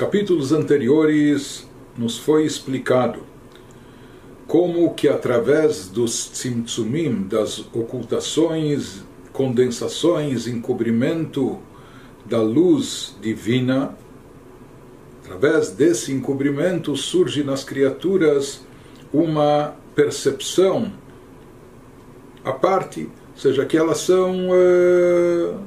capítulos 0.00 0.50
anteriores 0.50 1.68
nos 1.94 2.16
foi 2.16 2.46
explicado 2.46 3.20
como 4.46 4.94
que 4.94 5.06
através 5.06 5.88
dos 5.88 6.30
tzimtzumim, 6.30 7.24
das 7.24 7.58
ocultações, 7.74 9.02
condensações, 9.30 10.46
encobrimento 10.46 11.58
da 12.24 12.40
luz 12.40 13.14
divina, 13.20 13.94
através 15.22 15.68
desse 15.68 16.10
encobrimento 16.12 16.96
surge 16.96 17.44
nas 17.44 17.62
criaturas 17.62 18.64
uma 19.12 19.76
percepção 19.94 20.90
à 22.42 22.54
parte, 22.54 23.02
ou 23.02 23.36
seja, 23.36 23.66
que 23.66 23.76
elas 23.76 23.98
são 23.98 24.48
uh, 24.48 25.60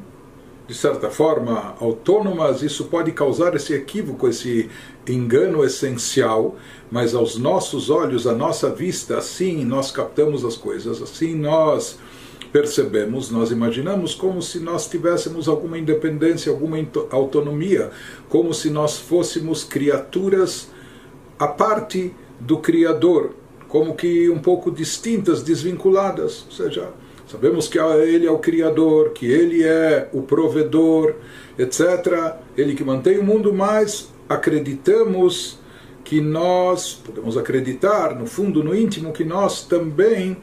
de 0.68 0.74
certa 0.74 1.10
forma, 1.10 1.76
autônomas, 1.80 2.62
isso 2.62 2.86
pode 2.86 3.12
causar 3.12 3.54
esse 3.56 3.74
equívoco, 3.74 4.28
esse 4.28 4.70
engano 5.08 5.64
essencial, 5.64 6.56
mas 6.90 7.14
aos 7.14 7.38
nossos 7.38 7.90
olhos, 7.90 8.26
à 8.26 8.34
nossa 8.34 8.70
vista, 8.70 9.18
assim 9.18 9.66
nós 9.66 9.92
captamos 9.92 10.46
as 10.46 10.56
coisas, 10.56 11.02
assim 11.02 11.36
nós 11.36 11.98
percebemos, 12.54 13.32
nós 13.32 13.52
imaginamos 13.52 14.14
como 14.14 14.42
se 14.42 14.60
nós 14.60 14.88
tivéssemos 14.88 15.48
alguma 15.48 15.78
independência, 15.78 16.52
alguma 16.52 16.78
autonomia, 17.10 17.90
como 18.30 18.54
se 18.54 18.70
nós 18.70 18.98
fôssemos 18.98 19.64
criaturas 19.64 20.70
à 21.38 21.48
parte 21.48 22.14
do 22.40 22.60
Criador, 22.60 23.32
como 23.68 23.96
que 23.96 24.30
um 24.30 24.38
pouco 24.38 24.72
distintas, 24.72 25.42
desvinculadas, 25.42 26.46
ou 26.46 26.52
seja, 26.52 26.90
Sabemos 27.34 27.68
que 27.68 27.80
ele 27.80 28.28
é 28.28 28.32
o 28.32 28.38
Criador, 28.38 29.10
que 29.10 29.26
ele 29.26 29.64
é 29.64 30.08
o 30.14 30.22
provedor, 30.22 31.16
etc. 31.58 32.36
Ele 32.56 32.76
que 32.76 32.84
mantém 32.84 33.18
o 33.18 33.24
mundo, 33.24 33.52
mas 33.52 34.14
acreditamos 34.30 35.58
que 36.04 36.22
nós, 36.22 36.94
podemos 36.94 37.36
acreditar 37.36 38.14
no 38.14 38.28
fundo, 38.28 38.64
no 38.64 38.76
íntimo, 38.76 39.12
que 39.12 39.24
nós 39.24 39.66
também 39.66 40.38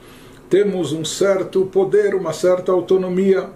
temos 0.48 0.90
um 0.90 1.04
certo 1.04 1.64
poder, 1.66 2.16
uma 2.16 2.32
certa 2.32 2.72
autonomia. 2.72 3.50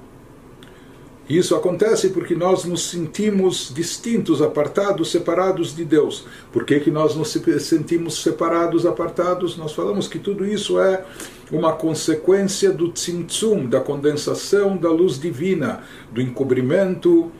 Isso 1.29 1.57
acontece 1.57 2.11
porque 2.11 2.37
nós 2.37 2.65
nos 2.65 2.89
sentimos 2.89 3.73
distintos, 3.75 4.41
apartados, 4.43 5.11
separados 5.11 5.75
de 5.75 5.85
Deus. 5.85 6.25
Por 6.53 6.65
que, 6.65 6.79
que 6.79 6.91
nós 6.91 7.17
nos 7.17 7.33
sentimos 7.61 8.23
separados, 8.23 8.87
apartados? 8.87 9.57
Nós 9.57 9.73
falamos 9.73 10.07
que 10.07 10.21
tudo 10.21 10.47
isso 10.47 10.79
é 10.79 11.05
uma 11.51 11.73
consequência 11.73 12.73
do 12.73 12.91
tzimtzum, 12.91 13.67
da 13.67 13.81
condensação 13.81 14.77
da 14.77 14.91
luz 14.91 15.19
divina, 15.19 15.83
do 16.13 16.21
encobrimento, 16.21 17.31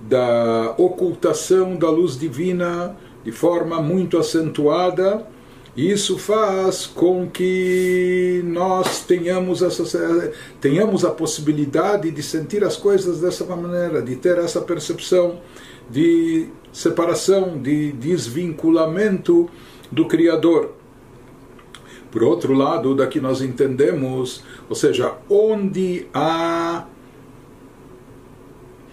da 0.00 0.74
ocultação 0.78 1.76
da 1.76 1.90
luz 1.90 2.18
divina 2.18 2.96
de 3.22 3.32
forma 3.32 3.82
muito 3.82 4.16
acentuada 4.16 5.26
isso 5.76 6.18
faz 6.18 6.84
com 6.84 7.28
que 7.28 8.42
nós 8.44 9.04
tenhamos, 9.04 9.62
essa, 9.62 10.32
tenhamos 10.60 11.04
a 11.04 11.10
possibilidade 11.10 12.10
de 12.10 12.22
sentir 12.22 12.64
as 12.64 12.76
coisas 12.76 13.20
dessa 13.20 13.44
maneira, 13.44 14.02
de 14.02 14.16
ter 14.16 14.36
essa 14.38 14.60
percepção 14.60 15.38
de 15.88 16.48
separação, 16.72 17.56
de 17.58 17.92
desvinculamento 17.92 19.48
do 19.92 20.06
Criador. 20.06 20.72
Por 22.10 22.22
outro 22.24 22.52
lado, 22.52 22.94
daqui 22.94 23.20
nós 23.20 23.40
entendemos, 23.40 24.42
ou 24.68 24.74
seja, 24.74 25.14
onde 25.28 26.06
há, 26.12 26.86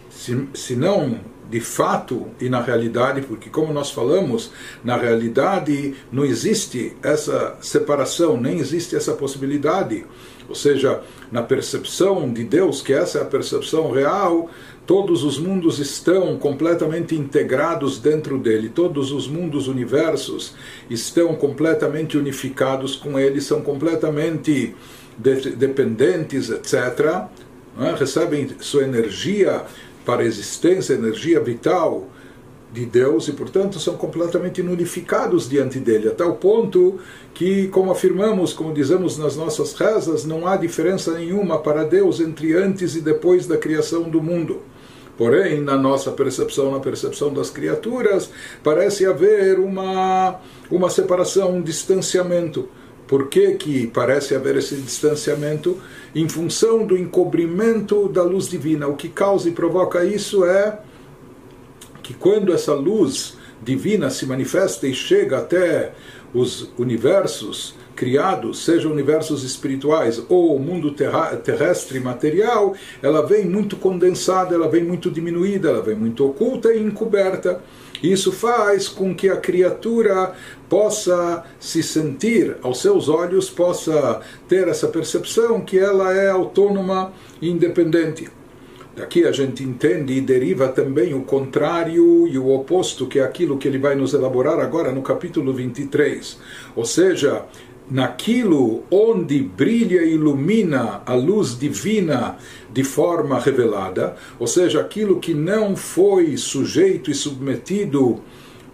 se, 0.09 0.47
se 0.53 0.75
não 0.75 1.19
de 1.49 1.59
fato 1.59 2.27
e 2.39 2.49
na 2.49 2.61
realidade, 2.61 3.21
porque 3.21 3.49
como 3.49 3.73
nós 3.73 3.91
falamos, 3.91 4.51
na 4.83 4.97
realidade 4.97 5.95
não 6.11 6.25
existe 6.25 6.95
essa 7.01 7.57
separação, 7.61 8.39
nem 8.39 8.59
existe 8.59 8.95
essa 8.95 9.13
possibilidade. 9.13 10.05
Ou 10.49 10.55
seja, 10.55 11.01
na 11.31 11.41
percepção 11.41 12.31
de 12.31 12.43
Deus, 12.43 12.81
que 12.81 12.93
essa 12.93 13.19
é 13.19 13.21
a 13.21 13.25
percepção 13.25 13.91
real, 13.91 14.49
todos 14.85 15.23
os 15.23 15.37
mundos 15.37 15.79
estão 15.79 16.37
completamente 16.37 17.13
integrados 17.13 17.99
dentro 17.99 18.37
dele, 18.37 18.69
todos 18.69 19.11
os 19.11 19.27
mundos, 19.27 19.67
universos 19.67 20.55
estão 20.89 21.35
completamente 21.35 22.17
unificados 22.17 22.95
com 22.95 23.19
ele, 23.19 23.41
são 23.41 23.61
completamente 23.61 24.73
de 25.17 25.51
dependentes, 25.51 26.49
etc. 26.49 27.27
É? 27.79 27.93
Recebem 27.97 28.49
sua 28.59 28.83
energia 28.83 29.63
para 30.07 30.21
a 30.21 30.25
existência, 30.25 30.95
a 30.95 30.97
energia 30.97 31.37
vital 31.41 32.07
de 32.71 32.85
Deus 32.85 33.27
e, 33.27 33.33
portanto, 33.33 33.77
são 33.77 33.97
completamente 33.97 34.63
nulificados 34.63 35.49
diante 35.49 35.79
dele, 35.79 36.07
a 36.07 36.11
tal 36.11 36.35
ponto 36.35 36.97
que, 37.33 37.67
como 37.67 37.91
afirmamos, 37.91 38.53
como 38.53 38.73
dizemos 38.73 39.17
nas 39.17 39.35
nossas 39.35 39.73
rezas, 39.73 40.23
não 40.23 40.47
há 40.47 40.55
diferença 40.55 41.11
nenhuma 41.11 41.59
para 41.59 41.83
Deus 41.83 42.21
entre 42.21 42.53
antes 42.53 42.95
e 42.95 43.01
depois 43.01 43.47
da 43.47 43.57
criação 43.57 44.03
do 44.03 44.21
mundo. 44.21 44.61
Porém, 45.17 45.59
na 45.59 45.75
nossa 45.75 46.09
percepção, 46.11 46.71
na 46.71 46.79
percepção 46.79 47.33
das 47.33 47.49
criaturas, 47.49 48.29
parece 48.63 49.05
haver 49.05 49.59
uma, 49.59 50.39
uma 50.71 50.89
separação, 50.89 51.57
um 51.57 51.61
distanciamento. 51.61 52.69
Por 53.07 53.27
que, 53.27 53.53
que 53.53 53.87
parece 53.87 54.35
haver 54.35 54.57
esse 54.57 54.75
distanciamento? 54.75 55.79
Em 56.13 56.27
função 56.27 56.85
do 56.85 56.97
encobrimento 56.97 58.09
da 58.09 58.23
luz 58.23 58.49
divina. 58.49 58.87
O 58.87 58.95
que 58.95 59.07
causa 59.07 59.47
e 59.47 59.53
provoca 59.53 60.03
isso 60.03 60.45
é 60.45 60.79
que 62.03 62.13
quando 62.13 62.53
essa 62.53 62.73
luz 62.73 63.37
divina 63.61 64.09
se 64.09 64.25
manifesta 64.25 64.87
e 64.87 64.93
chega 64.93 65.37
até 65.39 65.93
os 66.33 66.69
universos 66.77 67.75
criados, 67.95 68.63
sejam 68.63 68.91
universos 68.91 69.43
espirituais 69.43 70.21
ou 70.29 70.55
o 70.55 70.59
mundo 70.59 70.93
terrestre 71.43 71.99
material, 71.99 72.75
ela 73.01 73.25
vem 73.25 73.45
muito 73.45 73.75
condensada, 73.75 74.53
ela 74.53 74.69
vem 74.69 74.83
muito 74.83 75.09
diminuída, 75.09 75.69
ela 75.69 75.81
vem 75.81 75.95
muito 75.95 76.25
oculta 76.25 76.71
e 76.73 76.79
encoberta. 76.79 77.61
Isso 78.01 78.31
faz 78.31 78.87
com 78.87 79.15
que 79.15 79.29
a 79.29 79.37
criatura 79.37 80.33
possa 80.69 81.43
se 81.59 81.81
sentir 81.81 82.57
aos 82.61 82.81
seus 82.81 83.09
olhos, 83.09 83.49
possa 83.49 84.21
ter 84.47 84.67
essa 84.67 84.87
percepção 84.87 85.61
que 85.61 85.79
ela 85.79 86.13
é 86.13 86.29
autônoma 86.29 87.13
e 87.41 87.49
independente. 87.49 88.29
Daqui 88.97 89.25
a 89.25 89.31
gente 89.31 89.63
entende 89.63 90.13
e 90.13 90.21
deriva 90.21 90.69
também 90.69 91.13
o 91.13 91.21
contrário 91.21 92.27
e 92.27 92.35
o 92.35 92.49
oposto, 92.49 93.05
que 93.05 93.19
é 93.19 93.23
aquilo 93.23 93.55
que 93.59 93.67
ele 93.67 93.77
vai 93.77 93.93
nos 93.93 94.15
elaborar 94.15 94.59
agora 94.59 94.91
no 94.91 95.03
capítulo 95.03 95.53
23. 95.53 96.39
Ou 96.75 96.83
seja, 96.83 97.45
naquilo 97.89 98.83
onde 98.91 99.39
brilha 99.39 100.03
e 100.03 100.13
ilumina 100.13 101.01
a 101.05 101.13
luz 101.13 101.57
divina 101.57 102.37
de 102.71 102.83
forma 102.83 103.39
revelada, 103.39 104.15
ou 104.37 104.47
seja, 104.47 104.81
aquilo 104.81 105.19
que 105.19 105.33
não 105.33 105.75
foi 105.75 106.35
sujeito 106.37 107.09
e 107.09 107.15
submetido 107.15 108.21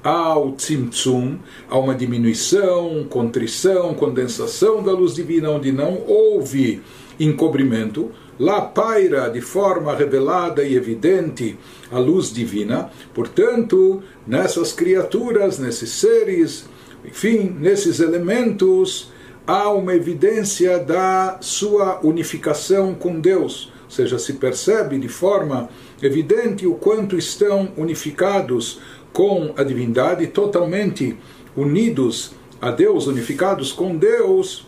ao 0.03 0.51
tzimtzum, 0.51 1.37
a 1.69 1.77
uma 1.77 1.95
diminuição, 1.95 3.05
contrição, 3.09 3.93
condensação 3.93 4.83
da 4.83 4.91
luz 4.91 5.15
divina, 5.15 5.49
onde 5.49 5.71
não 5.71 6.01
houve 6.05 6.81
encobrimento, 7.19 8.11
lá 8.37 8.61
paira 8.61 9.29
de 9.29 9.39
forma 9.39 9.95
revelada 9.95 10.63
e 10.63 10.75
evidente 10.75 11.57
a 11.91 11.99
luz 11.99 12.33
divina. 12.33 12.89
Portanto, 13.13 14.01
nessas 14.27 14.73
criaturas, 14.73 15.59
nesses 15.59 15.91
seres, 15.91 16.65
enfim, 17.05 17.55
nesses 17.59 17.99
elementos 17.99 19.11
há 19.45 19.69
uma 19.69 19.93
evidência 19.93 20.79
da 20.79 21.37
sua 21.41 21.99
unificação 22.01 22.95
com 22.95 23.19
Deus, 23.19 23.71
ou 23.85 23.91
seja, 23.91 24.17
se 24.17 24.33
percebe 24.33 24.97
de 24.97 25.07
forma 25.07 25.69
evidente 26.01 26.65
o 26.65 26.75
quanto 26.75 27.17
estão 27.17 27.71
unificados 27.77 28.79
com 29.11 29.53
a 29.55 29.63
divindade, 29.63 30.27
totalmente 30.27 31.17
unidos 31.55 32.33
a 32.59 32.71
Deus, 32.71 33.07
unificados 33.07 33.71
com 33.71 33.95
Deus, 33.95 34.65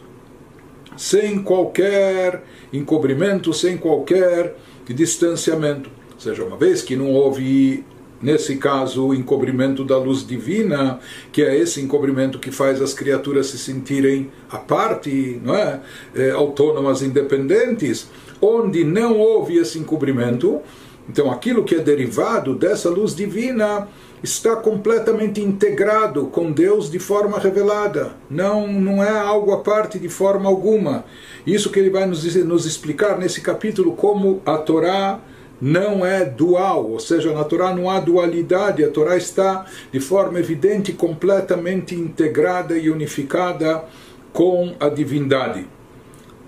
sem 0.98 1.42
qualquer 1.42 2.44
encobrimento, 2.71 3.54
sem 3.54 3.77
qualquer 3.77 4.56
distanciamento. 4.88 5.89
Ou 6.13 6.19
seja, 6.19 6.44
uma 6.44 6.57
vez 6.57 6.81
que 6.81 6.95
não 6.95 7.12
houve 7.12 7.83
nesse 8.25 8.56
caso, 8.56 9.06
o 9.06 9.13
encobrimento 9.13 9.86
da 9.86 10.00
luz 10.00 10.25
divina, 10.25 11.00
que 11.31 11.44
é 11.44 11.56
esse 11.56 11.80
encobrimento 11.80 12.39
que 12.39 12.50
faz 12.50 12.81
as 12.81 12.92
criaturas 12.92 13.45
se 13.45 13.60
sentirem 13.60 14.31
à 14.50 14.57
parte, 14.57 15.39
não 15.44 15.56
é? 15.56 15.80
é 16.16 16.31
autônomas, 16.31 17.04
independentes, 17.04 18.10
onde 18.42 18.83
não 18.83 19.19
houve 19.19 19.57
esse 19.57 19.77
encobrimento, 19.77 20.60
então 21.07 21.30
aquilo 21.31 21.63
que 21.63 21.75
é 21.75 21.80
derivado 21.80 22.56
dessa 22.56 22.89
luz 22.89 23.16
divina 23.16 23.88
está 24.24 24.56
completamente 24.56 25.39
integrado 25.39 26.25
com 26.25 26.51
Deus 26.51 26.89
de 26.89 26.98
forma 26.98 27.38
revelada, 27.38 28.13
não, 28.27 28.68
não 28.68 29.04
é 29.04 29.19
algo 29.19 29.51
à 29.51 29.60
parte 29.60 30.00
de 30.00 30.10
forma 30.10 30.50
alguma. 30.50 31.06
Isso 31.45 31.69
que 31.69 31.77
ele 31.77 31.92
vai 31.92 32.07
nos, 32.07 32.36
nos 32.44 32.66
explicar 32.66 33.19
nesse 33.19 33.39
capítulo, 33.42 33.92
como 33.92 34.42
a 34.44 34.57
Torá 34.57 35.19
não 35.65 36.06
é 36.06 36.23
dual, 36.23 36.91
ou 36.91 37.00
seja, 37.00 37.33
na 37.33 37.44
Torá 37.44 37.73
não 37.73 37.89
há 37.89 38.00
dualidade, 38.00 38.83
a 38.83 38.91
Torá 38.91 39.17
está 39.17 39.65
de 39.91 40.00
forma 40.00 40.38
evidente 40.38 40.94
completamente 40.94 41.95
integrada 41.95 42.77
e 42.77 42.88
unificada 42.88 43.83
com 44.31 44.75
a 44.79 44.89
divindade. 44.89 45.65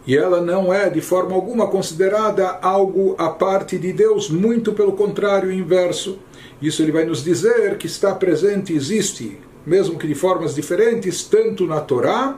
E 0.06 0.16
ela 0.16 0.40
não 0.40 0.72
é 0.72 0.88
de 0.88 1.02
forma 1.02 1.34
alguma 1.34 1.66
considerada 1.66 2.60
algo 2.62 3.16
à 3.18 3.30
parte 3.30 3.80
de 3.80 3.92
Deus, 3.92 4.30
muito 4.30 4.72
pelo 4.74 4.92
contrário, 4.92 5.52
inverso. 5.52 6.20
Isso 6.62 6.84
ele 6.84 6.92
vai 6.92 7.04
nos 7.04 7.24
dizer 7.24 7.76
que 7.80 7.88
está 7.88 8.14
presente, 8.14 8.72
existe, 8.72 9.40
mesmo 9.66 9.98
que 9.98 10.06
de 10.06 10.14
formas 10.14 10.54
diferentes, 10.54 11.24
tanto 11.24 11.66
na 11.66 11.82
Torá 11.82 12.38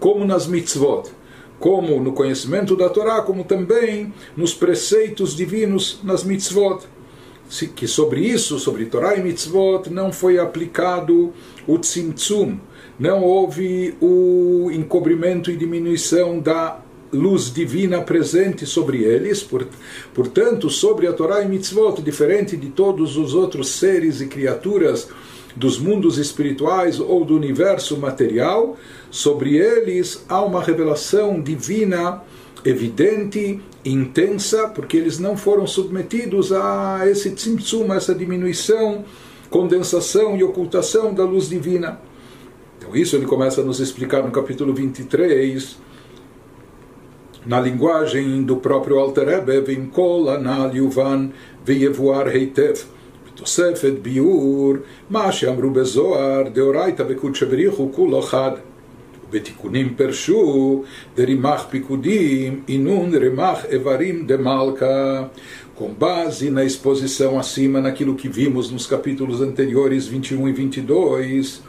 como 0.00 0.24
nas 0.24 0.48
mitzvot 0.48 1.16
como 1.58 2.00
no 2.00 2.12
conhecimento 2.12 2.76
da 2.76 2.88
Torá, 2.88 3.22
como 3.22 3.44
também 3.44 4.12
nos 4.36 4.54
preceitos 4.54 5.36
divinos 5.36 6.00
nas 6.02 6.24
mitzvot. 6.24 6.84
Que 7.74 7.88
sobre 7.88 8.20
isso, 8.20 8.58
sobre 8.58 8.84
Torá 8.86 9.16
e 9.16 9.22
mitzvot, 9.22 9.88
não 9.90 10.12
foi 10.12 10.38
aplicado 10.38 11.32
o 11.66 11.78
tzimtzum, 11.78 12.58
não 12.98 13.22
houve 13.22 13.94
o 14.00 14.70
encobrimento 14.70 15.50
e 15.50 15.56
diminuição 15.56 16.40
da 16.40 16.80
luz 17.10 17.52
divina 17.52 18.02
presente 18.02 18.66
sobre 18.66 19.02
eles, 19.02 19.46
portanto, 20.14 20.68
sobre 20.68 21.06
a 21.06 21.12
Torá 21.12 21.42
e 21.42 21.48
mitzvot, 21.48 22.02
diferente 22.02 22.54
de 22.54 22.68
todos 22.68 23.16
os 23.16 23.34
outros 23.34 23.70
seres 23.70 24.20
e 24.20 24.26
criaturas 24.26 25.08
dos 25.58 25.78
mundos 25.78 26.18
espirituais 26.18 27.00
ou 27.00 27.24
do 27.24 27.34
universo 27.34 27.96
material, 27.96 28.76
sobre 29.10 29.56
eles 29.56 30.24
há 30.28 30.42
uma 30.42 30.62
revelação 30.62 31.40
divina 31.40 32.22
evidente, 32.64 33.60
intensa, 33.84 34.68
porque 34.68 34.96
eles 34.96 35.18
não 35.18 35.36
foram 35.36 35.66
submetidos 35.66 36.52
a 36.52 37.00
esse 37.06 37.30
tzimtzum, 37.30 37.90
a 37.92 37.96
essa 37.96 38.14
diminuição, 38.14 39.04
condensação 39.50 40.36
e 40.36 40.44
ocultação 40.44 41.14
da 41.14 41.24
luz 41.24 41.48
divina. 41.48 42.00
Então 42.78 42.94
isso 42.94 43.16
ele 43.16 43.26
começa 43.26 43.60
a 43.60 43.64
nos 43.64 43.80
explicar 43.80 44.22
no 44.22 44.30
capítulo 44.30 44.72
23, 44.74 45.76
na 47.46 47.60
linguagem 47.60 48.42
do 48.42 48.56
próprio 48.56 48.98
Alter 48.98 49.26
Rebbe, 49.26 49.60
Vim 49.60 49.86
kol 49.86 50.28
anal 50.28 50.74
yuvan 50.74 51.30
heitev. 51.66 52.97
תוספת 53.37 53.93
ביאור 54.01 54.73
מה 55.09 55.31
שאמרו 55.31 55.69
בזוהר 55.69 56.43
דאורייתא 56.53 57.03
בקודשא 57.03 57.45
בריחו 57.45 57.89
כולו 57.93 58.21
חד 58.21 58.51
ובתיקונים 59.29 59.93
פרשו 59.97 60.83
דרימח 61.15 61.65
פיקודים 61.69 62.61
אינון 62.67 63.15
רימח 63.15 63.65
איברים 63.65 64.27
דמלכה 64.27 65.23
com 65.75 65.91
base 65.99 66.51
na 66.51 66.63
exposição 66.63 67.39
acima 67.39 67.81
naquilo 67.81 68.15
que 68.15 68.29
vimos 68.29 68.69
nos 68.69 68.85
capítulos 68.85 69.41
anteriores 69.41 70.07
21 70.07 70.47
e 70.47 70.53
22 70.53 71.63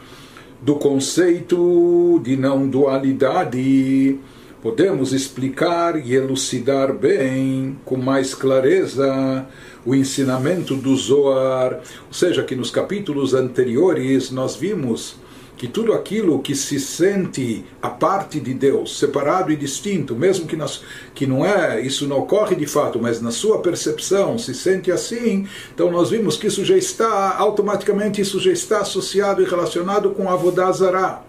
do 0.61 0.77
conceito 0.77 2.21
de 2.23 2.37
não 2.37 2.69
dualidade 2.69 4.19
podemos 4.62 5.14
explicar 5.14 6.06
e 6.06 6.14
elucidar 6.14 6.94
bem 6.94 7.78
com 7.86 7.98
mais 7.98 8.34
clareza 8.34 9.46
o 9.86 9.96
ensinamento 9.96 10.76
do 10.76 10.96
Zoar, 10.96 11.80
ou 12.08 12.14
seja, 12.14 12.44
que 12.44 12.56
nos 12.56 12.70
capítulos 12.70 13.34
anteriores 13.34 14.30
nós 14.32 14.56
vimos 14.56 15.16
que 15.60 15.68
tudo 15.68 15.92
aquilo 15.92 16.42
que 16.42 16.56
se 16.56 16.80
sente 16.80 17.66
a 17.82 17.90
parte 17.90 18.40
de 18.40 18.54
Deus, 18.54 18.98
separado 18.98 19.52
e 19.52 19.58
distinto, 19.58 20.16
mesmo 20.16 20.48
que, 20.48 20.56
nas, 20.56 20.82
que 21.14 21.28
não 21.28 21.46
é, 21.46 21.82
isso 21.82 22.08
não 22.08 22.20
ocorre 22.20 22.56
de 22.56 22.66
fato, 22.66 22.98
mas 22.98 23.22
na 23.22 23.30
sua 23.30 23.60
percepção 23.60 24.38
se 24.38 24.54
sente 24.54 24.90
assim, 24.90 25.46
então 25.74 25.92
nós 25.92 26.12
vimos 26.12 26.38
que 26.38 26.48
isso 26.48 26.64
já 26.64 26.78
está, 26.78 27.36
automaticamente 27.38 28.22
isso 28.22 28.40
já 28.40 28.54
está 28.54 28.80
associado 28.80 29.42
e 29.42 29.46
relacionado 29.46 30.12
com 30.12 30.30
Avodazara, 30.30 31.24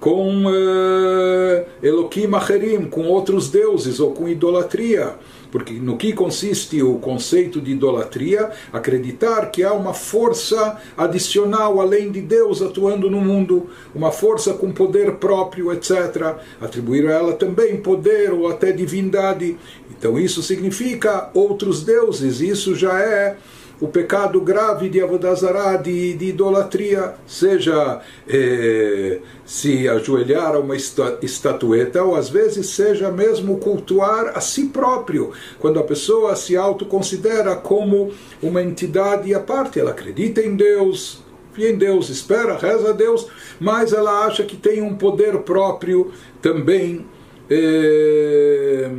com 0.00 0.46
uh, 0.46 1.66
Elohim 1.82 2.34
Acherim, 2.34 2.84
com 2.86 3.02
outros 3.02 3.50
deuses 3.50 4.00
ou 4.00 4.12
com 4.12 4.26
idolatria. 4.28 5.14
Porque 5.50 5.74
no 5.74 5.96
que 5.96 6.12
consiste 6.12 6.82
o 6.82 6.94
conceito 6.94 7.60
de 7.60 7.72
idolatria? 7.72 8.50
Acreditar 8.72 9.50
que 9.50 9.62
há 9.62 9.72
uma 9.72 9.92
força 9.92 10.78
adicional 10.96 11.80
além 11.80 12.10
de 12.10 12.20
Deus 12.20 12.62
atuando 12.62 13.10
no 13.10 13.20
mundo, 13.20 13.68
uma 13.94 14.12
força 14.12 14.54
com 14.54 14.70
poder 14.70 15.16
próprio, 15.16 15.72
etc. 15.72 16.36
Atribuir 16.60 17.08
a 17.08 17.12
ela 17.12 17.32
também 17.32 17.76
poder 17.76 18.32
ou 18.32 18.48
até 18.48 18.72
divindade. 18.72 19.56
Então 19.90 20.18
isso 20.18 20.42
significa 20.42 21.30
outros 21.34 21.82
deuses, 21.82 22.40
isso 22.40 22.74
já 22.74 22.98
é 23.00 23.36
o 23.80 23.88
pecado 23.88 24.40
grave 24.40 24.88
de 24.90 25.00
Avodazará, 25.00 25.76
de, 25.76 26.12
de 26.14 26.26
idolatria, 26.26 27.14
seja 27.26 28.00
eh, 28.28 29.20
se 29.46 29.88
ajoelhar 29.88 30.54
a 30.54 30.58
uma 30.58 30.76
estatueta, 30.76 32.02
ou 32.04 32.14
às 32.14 32.28
vezes 32.28 32.66
seja 32.68 33.10
mesmo 33.10 33.56
cultuar 33.56 34.32
a 34.36 34.40
si 34.40 34.66
próprio, 34.66 35.32
quando 35.58 35.80
a 35.80 35.84
pessoa 35.84 36.36
se 36.36 36.56
autoconsidera 36.56 37.56
como 37.56 38.12
uma 38.42 38.62
entidade 38.62 39.32
à 39.34 39.40
parte, 39.40 39.80
ela 39.80 39.92
acredita 39.92 40.42
em 40.42 40.54
Deus, 40.54 41.22
em 41.58 41.76
Deus, 41.76 42.10
espera, 42.10 42.56
reza 42.56 42.90
a 42.90 42.92
Deus, 42.92 43.26
mas 43.58 43.92
ela 43.92 44.26
acha 44.26 44.44
que 44.44 44.56
tem 44.56 44.82
um 44.82 44.94
poder 44.94 45.38
próprio 45.38 46.12
também 46.42 47.06
eh, 47.48 48.90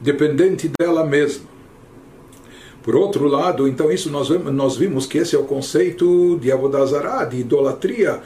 dependente 0.00 0.70
dela 0.78 1.04
mesma. 1.04 1.53
Por 2.84 2.94
outro 2.94 3.26
lado, 3.26 3.66
então 3.66 3.90
isso 3.90 4.10
nós, 4.10 4.28
nós 4.28 4.76
vimos 4.76 5.06
que 5.06 5.16
esse 5.16 5.34
é 5.34 5.38
o 5.38 5.44
conceito 5.44 6.38
de 6.38 6.52
Avodazará, 6.52 7.24
de 7.24 7.38
idolatria, 7.38 8.20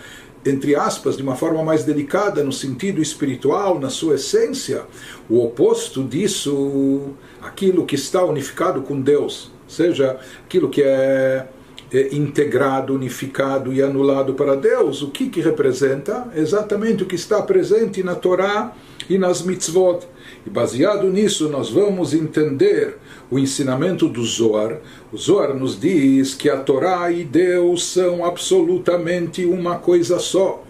entre 0.45 0.75
aspas, 0.75 1.17
de 1.17 1.23
uma 1.23 1.37
forma 1.37 1.63
mais 1.63 1.85
delicada, 1.85 2.43
no 2.43 2.53
sentido 2.53 3.01
espiritual, 3.01 3.79
na 3.79 3.89
sua 3.89 4.17
essência. 4.17 4.83
O 5.31 5.45
oposto 5.45 6.03
disso, 6.03 7.11
aquilo 7.41 7.87
que 7.87 7.95
está 7.95 8.25
unificado 8.25 8.83
com 8.83 9.01
Deus, 9.01 9.53
seja 9.69 10.19
aquilo 10.45 10.69
que 10.69 10.83
é, 10.83 11.47
é 11.93 12.15
integrado, 12.17 12.93
unificado 12.93 13.73
e 13.73 13.81
anulado 13.81 14.35
para 14.35 14.57
Deus, 14.57 15.03
o 15.03 15.11
que, 15.11 15.29
que 15.29 15.41
representa? 15.41 16.27
Exatamente 16.35 17.05
o 17.05 17.07
que 17.07 17.15
está 17.15 17.41
presente 17.41 18.03
na 18.03 18.17
Torá 18.17 18.75
e 19.09 19.19
nas 19.19 19.43
mitzvot. 19.43 20.07
E 20.47 20.51
baseado 20.51 21.09
nisso, 21.11 21.49
nós 21.49 21.71
vamos 21.71 22.15
entender 22.15 22.97
o 23.31 23.39
ensinamento 23.39 24.09
do 24.09 24.25
Zohar. 24.25 24.79
O 25.13 25.17
Zohar 25.17 25.55
nos 25.55 25.79
diz 25.79 26.35
que 26.35 26.49
a 26.49 26.59
Torá 26.59 27.11
e 27.11 27.25
Deus 27.25 27.85
são 27.85 28.25
absolutamente 28.25 29.45
uma 29.45 29.77
coisa 29.79 30.19
só. 30.19 30.63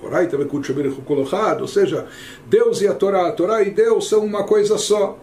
Ou 1.61 1.69
seja, 1.69 2.07
Deus 2.47 2.81
e 2.81 2.89
a 2.89 2.95
Torá, 2.95 3.29
a 3.29 3.33
Torá 3.33 3.63
e 3.63 3.71
Deus 3.71 4.09
são 4.09 4.25
uma 4.25 4.45
coisa 4.45 4.79
só. 4.79 5.19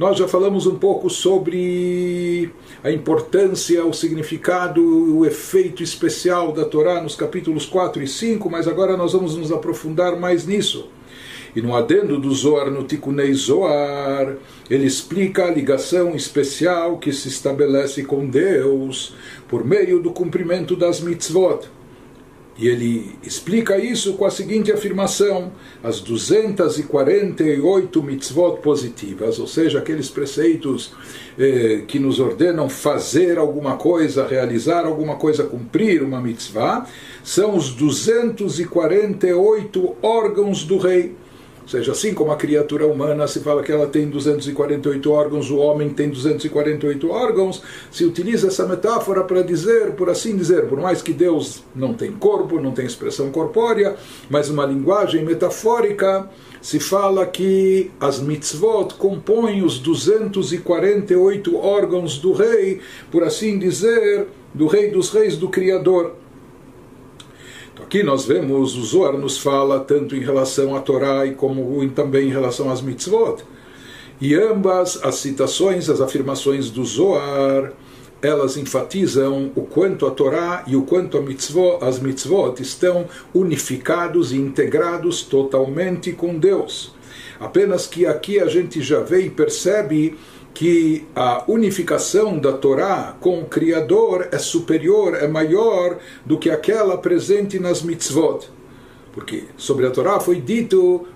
Nós 0.00 0.16
já 0.16 0.26
falamos 0.26 0.66
um 0.66 0.76
pouco 0.76 1.10
sobre 1.10 2.50
a 2.82 2.90
importância, 2.90 3.84
o 3.84 3.92
significado, 3.92 4.82
o 4.82 5.26
efeito 5.26 5.82
especial 5.82 6.52
da 6.52 6.64
Torá 6.64 7.02
nos 7.02 7.14
capítulos 7.14 7.66
4 7.66 8.02
e 8.02 8.08
5, 8.08 8.48
mas 8.48 8.66
agora 8.66 8.96
nós 8.96 9.12
vamos 9.12 9.36
nos 9.36 9.52
aprofundar 9.52 10.18
mais 10.18 10.46
nisso. 10.46 10.88
E 11.54 11.60
no 11.60 11.74
adendo 11.74 12.18
do 12.18 12.32
Zohar 12.32 12.70
no 12.70 12.84
Tikunei 12.84 13.32
Zohar, 13.34 14.36
ele 14.68 14.86
explica 14.86 15.46
a 15.46 15.50
ligação 15.50 16.14
especial 16.14 16.98
que 16.98 17.12
se 17.12 17.28
estabelece 17.28 18.04
com 18.04 18.26
Deus 18.26 19.14
por 19.48 19.64
meio 19.64 20.00
do 20.00 20.12
cumprimento 20.12 20.76
das 20.76 21.00
mitzvot. 21.00 21.68
E 22.60 22.68
ele 22.68 23.16
explica 23.22 23.78
isso 23.78 24.12
com 24.14 24.24
a 24.26 24.30
seguinte 24.30 24.70
afirmação: 24.70 25.50
as 25.82 25.98
248 26.00 28.02
mitzvot 28.02 28.60
positivas, 28.60 29.38
ou 29.38 29.46
seja, 29.46 29.78
aqueles 29.78 30.10
preceitos 30.10 30.92
eh, 31.38 31.84
que 31.88 31.98
nos 31.98 32.20
ordenam 32.20 32.68
fazer 32.68 33.38
alguma 33.38 33.78
coisa, 33.78 34.26
realizar 34.26 34.84
alguma 34.84 35.16
coisa, 35.16 35.44
cumprir 35.44 36.02
uma 36.02 36.20
mitzvah, 36.20 36.86
são 37.24 37.56
os 37.56 37.70
248 37.70 39.96
órgãos 40.02 40.62
do 40.62 40.76
rei 40.76 41.16
seja, 41.70 41.92
assim 41.92 42.12
como 42.12 42.32
a 42.32 42.36
criatura 42.36 42.86
humana 42.86 43.28
se 43.28 43.40
fala 43.40 43.62
que 43.62 43.70
ela 43.70 43.86
tem 43.86 44.08
248 44.08 45.10
órgãos, 45.10 45.50
o 45.50 45.56
homem 45.58 45.90
tem 45.90 46.10
248 46.10 47.08
órgãos, 47.08 47.62
se 47.90 48.04
utiliza 48.04 48.48
essa 48.48 48.66
metáfora 48.66 49.22
para 49.22 49.42
dizer, 49.42 49.92
por 49.92 50.10
assim 50.10 50.36
dizer, 50.36 50.66
por 50.66 50.80
mais 50.80 51.00
que 51.00 51.12
Deus 51.12 51.62
não 51.74 51.94
tem 51.94 52.10
corpo, 52.12 52.60
não 52.60 52.72
tem 52.72 52.84
expressão 52.84 53.30
corpórea, 53.30 53.94
mas 54.28 54.50
uma 54.50 54.66
linguagem 54.66 55.24
metafórica, 55.24 56.28
se 56.60 56.78
fala 56.78 57.24
que 57.24 57.90
as 57.98 58.20
mitzvot 58.20 58.94
compõem 58.98 59.62
os 59.62 59.78
248 59.78 61.56
órgãos 61.56 62.18
do 62.18 62.32
rei, 62.32 62.80
por 63.10 63.22
assim 63.22 63.58
dizer, 63.58 64.26
do 64.52 64.66
rei 64.66 64.90
dos 64.90 65.10
reis, 65.10 65.36
do 65.36 65.48
Criador. 65.48 66.19
Aqui 67.82 68.02
nós 68.02 68.24
vemos, 68.24 68.76
o 68.76 68.84
Zohar 68.84 69.14
nos 69.14 69.38
fala 69.38 69.80
tanto 69.80 70.14
em 70.14 70.20
relação 70.20 70.76
à 70.76 70.80
Torá 70.80 71.26
e 71.26 71.34
como 71.34 71.88
também 71.90 72.28
em 72.28 72.30
relação 72.30 72.70
às 72.70 72.80
mitzvot. 72.80 73.42
E 74.20 74.34
ambas 74.34 75.02
as 75.02 75.16
citações, 75.16 75.88
as 75.88 76.00
afirmações 76.00 76.70
do 76.70 76.84
Zohar, 76.84 77.72
elas 78.22 78.56
enfatizam 78.56 79.50
o 79.56 79.62
quanto 79.62 80.06
a 80.06 80.10
Torá 80.10 80.62
e 80.66 80.76
o 80.76 80.82
quanto 80.82 81.16
a 81.16 81.22
mitzvot, 81.22 81.78
as 81.82 81.98
mitzvot 81.98 82.60
estão 82.60 83.06
unificados 83.34 84.30
e 84.30 84.36
integrados 84.36 85.22
totalmente 85.22 86.12
com 86.12 86.38
Deus. 86.38 86.94
Apenas 87.40 87.86
que 87.86 88.04
aqui 88.04 88.38
a 88.38 88.46
gente 88.46 88.82
já 88.82 89.00
vê 89.00 89.22
e 89.22 89.30
percebe 89.30 90.16
que 90.54 91.06
a 91.14 91.44
unificação 91.48 92.38
da 92.38 92.52
Torá 92.52 93.16
com 93.20 93.40
o 93.40 93.46
Criador 93.46 94.28
é 94.32 94.38
superior, 94.38 95.14
é 95.14 95.26
maior 95.26 95.98
do 96.24 96.38
que 96.38 96.50
aquela 96.50 96.98
presente 96.98 97.58
nas 97.58 97.82
mitzvot. 97.82 98.48
Porque 99.12 99.44
sobre 99.56 99.86
a 99.86 99.90
Torá 99.90 100.20
foi 100.20 100.40
dito 100.40 101.06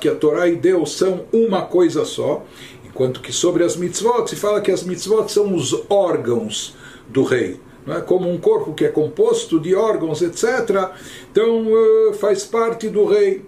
que 0.00 0.08
a 0.08 0.14
Torá 0.14 0.48
e 0.48 0.56
Deus 0.56 0.96
são 0.96 1.24
uma 1.32 1.62
coisa 1.62 2.04
só, 2.04 2.44
enquanto 2.84 3.20
que 3.20 3.32
sobre 3.32 3.64
as 3.64 3.76
mitzvot 3.76 4.28
se 4.28 4.36
fala 4.36 4.60
que 4.60 4.70
as 4.70 4.82
mitzvot 4.82 5.30
são 5.30 5.54
os 5.54 5.84
órgãos 5.88 6.74
do 7.08 7.22
rei. 7.22 7.60
Não 7.86 7.96
é? 7.96 8.00
Como 8.00 8.30
um 8.30 8.38
corpo 8.38 8.72
que 8.72 8.84
é 8.84 8.88
composto 8.88 9.60
de 9.60 9.74
órgãos, 9.74 10.22
etc. 10.22 10.90
Então 11.30 11.66
uh, 11.66 12.14
faz 12.14 12.44
parte 12.44 12.88
do 12.88 13.04
rei. 13.04 13.44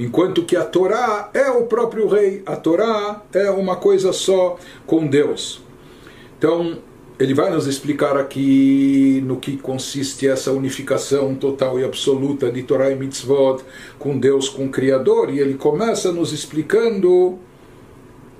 Enquanto 0.00 0.46
que 0.46 0.56
a 0.56 0.64
Torá 0.64 1.28
é 1.34 1.50
o 1.50 1.66
próprio 1.66 2.08
rei, 2.08 2.42
a 2.46 2.56
Torá 2.56 3.22
é 3.34 3.50
uma 3.50 3.76
coisa 3.76 4.14
só 4.14 4.56
com 4.86 5.06
Deus. 5.06 5.60
Então, 6.38 6.78
ele 7.18 7.34
vai 7.34 7.50
nos 7.50 7.66
explicar 7.66 8.16
aqui 8.16 9.22
no 9.26 9.36
que 9.36 9.58
consiste 9.58 10.26
essa 10.26 10.52
unificação 10.52 11.34
total 11.34 11.78
e 11.78 11.84
absoluta 11.84 12.50
de 12.50 12.62
Torá 12.62 12.90
e 12.90 12.96
Mitzvot 12.96 13.62
com 13.98 14.18
Deus, 14.18 14.48
com 14.48 14.64
o 14.64 14.70
Criador, 14.70 15.28
e 15.28 15.38
ele 15.38 15.52
começa 15.52 16.10
nos 16.10 16.32
explicando 16.32 17.38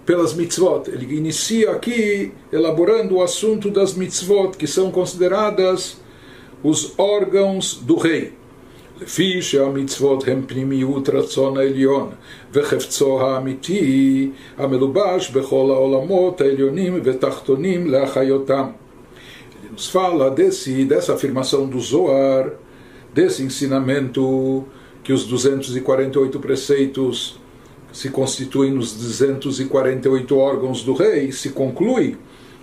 pelas 0.06 0.32
mitzvot. 0.32 0.88
Ele 0.88 1.14
inicia 1.14 1.72
aqui 1.72 2.32
elaborando 2.50 3.16
o 3.16 3.22
assunto 3.22 3.70
das 3.70 3.92
mitzvot, 3.92 4.56
que 4.56 4.66
são 4.66 4.90
consideradas 4.90 5.98
os 6.62 6.98
órgãos 6.98 7.74
do 7.74 7.96
rei. 7.96 8.39
לפי 9.01 9.41
שהמצוות 9.41 10.27
הם 10.27 10.41
פנימיות 10.47 11.09
רצון 11.09 11.57
העליון 11.57 12.09
וחפצו 12.53 13.21
האמיתי 13.21 14.29
המלובש 14.57 15.29
בכל 15.31 15.71
העולמות 15.74 16.41
העליונים 16.41 17.00
ותחתונים 17.03 17.88
להחיותם. 17.88 18.65
Ele 19.65 19.71
nos 19.74 19.89
fala 19.89 20.29
desse, 20.29 20.85
dessa 20.85 21.13
afirmação 21.15 21.67
do 21.67 21.79
Zoar, 21.79 22.51
desse 23.13 23.41
ensinamento 23.43 24.63
que 25.03 25.12
os 25.12 25.25
248 25.25 26.39
preceitos 26.39 27.39
se 27.91 28.09
constituem 28.09 28.71
nos 28.71 28.93
248 28.93 30.38
órgãos 30.38 30.83
do 30.83 30.93
rei, 30.93 31.31
se 31.31 31.50
conclui 31.50 32.17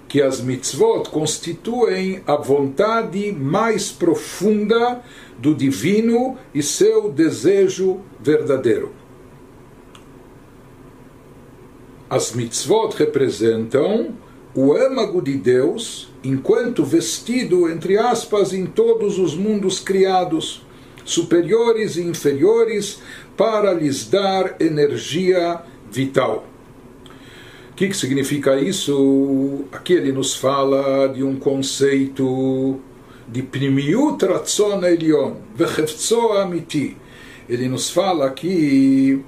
que 0.08 0.22
as 0.22 0.40
mitzvot 0.40 1.10
constituem 1.10 2.22
a 2.26 2.36
vontade 2.36 3.32
mais 3.32 3.92
profunda 3.92 5.02
do 5.38 5.54
divino 5.54 6.38
e 6.54 6.64
seu 6.64 7.12
desejo 7.12 8.00
verdadeiro. 8.20 8.92
As 12.10 12.32
mitzvot 12.32 12.96
representam 12.96 14.16
o 14.56 14.74
âmago 14.74 15.22
de 15.22 15.36
Deus 15.36 16.10
enquanto 16.24 16.86
vestido, 16.86 17.70
entre 17.70 17.98
aspas, 17.98 18.54
em 18.54 18.66
todos 18.66 19.20
os 19.20 19.36
mundos 19.36 19.80
criados, 19.80 20.66
superiores 21.04 21.98
e 21.98 22.02
inferiores, 22.02 23.00
para 23.36 23.74
lhes 23.74 24.10
dar 24.10 24.56
energia 24.60 25.62
vital. 25.92 26.46
Que, 27.78 27.90
que 27.90 27.96
significa 27.96 28.60
isso? 28.60 29.66
Aqui 29.72 29.94
ele 29.94 30.12
nos 30.12 30.36
fala 30.36 31.08
de 31.10 31.24
um 31.24 31.36
conceito 31.36 32.80
de 33.28 33.44
primiut 33.44 34.26
ratzon 34.26 34.84
elion, 34.84 35.36
vechefzo 35.56 36.32
amiti. 36.32 36.98
Ele 37.48 37.70
nos 37.70 37.92
fala 37.92 38.26
aqui 38.26 39.24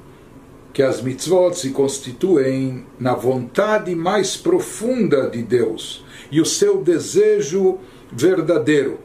que 0.73 0.81
as 0.81 0.99
mitzvot 0.99 1.53
se 1.53 1.69
constituem 1.69 2.85
na 2.99 3.13
vontade 3.13 3.93
mais 3.93 4.35
profunda 4.35 5.29
de 5.29 5.43
Deus 5.43 6.03
e 6.31 6.41
o 6.41 6.45
seu 6.45 6.81
desejo 6.81 7.77
verdadeiro. 8.11 8.97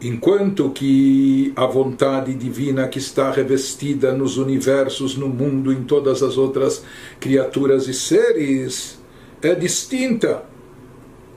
Enquanto 0.00 0.70
que 0.70 1.52
a 1.56 1.64
vontade 1.66 2.34
divina 2.34 2.86
que 2.86 2.98
está 2.98 3.30
revestida 3.30 4.12
nos 4.12 4.36
universos, 4.36 5.16
no 5.16 5.28
mundo, 5.28 5.72
em 5.72 5.84
todas 5.84 6.22
as 6.22 6.36
outras 6.36 6.84
criaturas 7.18 7.88
e 7.88 7.94
seres, 7.94 9.00
é 9.40 9.54
distinta 9.54 10.44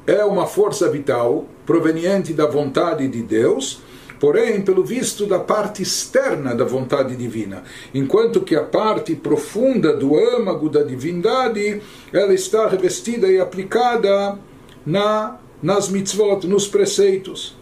é 0.05 0.25
uma 0.25 0.47
força 0.47 0.89
vital 0.89 1.45
proveniente 1.65 2.33
da 2.33 2.47
vontade 2.47 3.07
de 3.07 3.21
Deus, 3.21 3.79
porém, 4.19 4.61
pelo 4.61 4.83
visto 4.83 5.25
da 5.27 5.39
parte 5.39 5.83
externa 5.83 6.55
da 6.55 6.65
vontade 6.65 7.15
divina, 7.15 7.63
enquanto 7.93 8.41
que 8.41 8.55
a 8.55 8.63
parte 8.63 9.15
profunda 9.15 9.95
do 9.95 10.17
âmago 10.17 10.67
da 10.67 10.81
divindade, 10.81 11.79
ela 12.11 12.33
está 12.33 12.67
revestida 12.67 13.27
e 13.27 13.39
aplicada 13.39 14.39
na 14.85 15.37
nas 15.61 15.89
mitzvot, 15.89 16.47
nos 16.47 16.67
preceitos. 16.67 17.58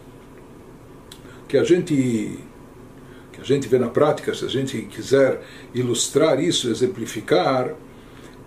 Que 1.48 1.56
a 1.56 1.64
gente 1.64 2.38
que 3.32 3.40
a 3.40 3.44
gente 3.44 3.68
vê 3.68 3.78
na 3.78 3.88
prática, 3.88 4.34
se 4.34 4.44
a 4.44 4.48
gente 4.48 4.82
quiser 4.82 5.40
ilustrar 5.72 6.42
isso, 6.42 6.68
exemplificar, 6.68 7.72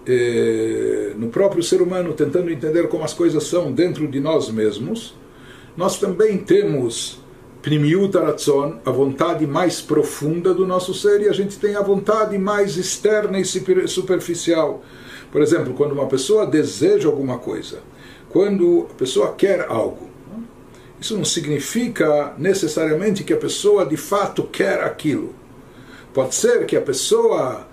eh, 0.05 1.13
no 1.15 1.29
próprio 1.29 1.63
ser 1.63 1.81
humano, 1.81 2.13
tentando 2.13 2.51
entender 2.51 2.87
como 2.89 3.03
as 3.03 3.13
coisas 3.13 3.43
são 3.45 3.71
dentro 3.71 4.07
de 4.07 4.19
nós 4.19 4.49
mesmos, 4.49 5.15
nós 5.77 5.97
também 5.97 6.37
temos 6.37 7.21
primiut 7.61 8.17
aratzon, 8.17 8.79
a 8.83 8.91
vontade 8.91 9.45
mais 9.45 9.79
profunda 9.79 10.53
do 10.53 10.65
nosso 10.65 10.93
ser, 10.93 11.21
e 11.21 11.29
a 11.29 11.33
gente 11.33 11.57
tem 11.57 11.75
a 11.75 11.81
vontade 11.81 12.37
mais 12.37 12.75
externa 12.75 13.39
e 13.39 13.45
superficial. 13.45 14.83
Por 15.31 15.41
exemplo, 15.41 15.73
quando 15.73 15.93
uma 15.93 16.07
pessoa 16.07 16.45
deseja 16.45 17.07
alguma 17.07 17.37
coisa, 17.37 17.79
quando 18.29 18.87
a 18.89 18.93
pessoa 18.95 19.33
quer 19.33 19.67
algo, 19.69 20.10
isso 21.01 21.17
não 21.17 21.25
significa 21.25 22.35
necessariamente 22.37 23.23
que 23.23 23.33
a 23.33 23.37
pessoa 23.37 23.83
de 23.83 23.97
fato 23.97 24.43
quer 24.43 24.83
aquilo. 24.83 25.33
Pode 26.13 26.35
ser 26.35 26.67
que 26.67 26.77
a 26.77 26.81
pessoa 26.81 27.67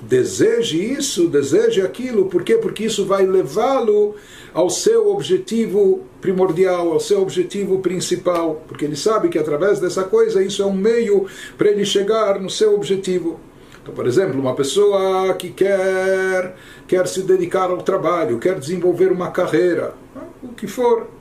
deseje 0.00 0.82
isso, 0.82 1.28
deseje 1.28 1.82
aquilo, 1.82 2.24
por 2.30 2.42
quê? 2.42 2.56
Porque 2.56 2.84
isso 2.84 3.04
vai 3.04 3.26
levá-lo 3.26 4.14
ao 4.54 4.70
seu 4.70 5.10
objetivo 5.10 6.06
primordial, 6.22 6.90
ao 6.92 7.00
seu 7.00 7.20
objetivo 7.20 7.80
principal, 7.80 8.64
porque 8.66 8.86
ele 8.86 8.96
sabe 8.96 9.28
que 9.28 9.38
através 9.38 9.78
dessa 9.78 10.04
coisa 10.04 10.42
isso 10.42 10.62
é 10.62 10.66
um 10.66 10.72
meio 10.72 11.26
para 11.58 11.68
ele 11.68 11.84
chegar 11.84 12.40
no 12.40 12.48
seu 12.48 12.74
objetivo. 12.74 13.38
Então, 13.82 13.92
por 13.92 14.06
exemplo, 14.06 14.40
uma 14.40 14.54
pessoa 14.54 15.34
que 15.34 15.50
quer 15.50 16.56
quer 16.88 17.06
se 17.06 17.22
dedicar 17.22 17.70
ao 17.70 17.82
trabalho, 17.82 18.38
quer 18.38 18.58
desenvolver 18.58 19.12
uma 19.12 19.30
carreira, 19.30 19.94
o 20.42 20.48
que 20.48 20.66
for, 20.66 21.19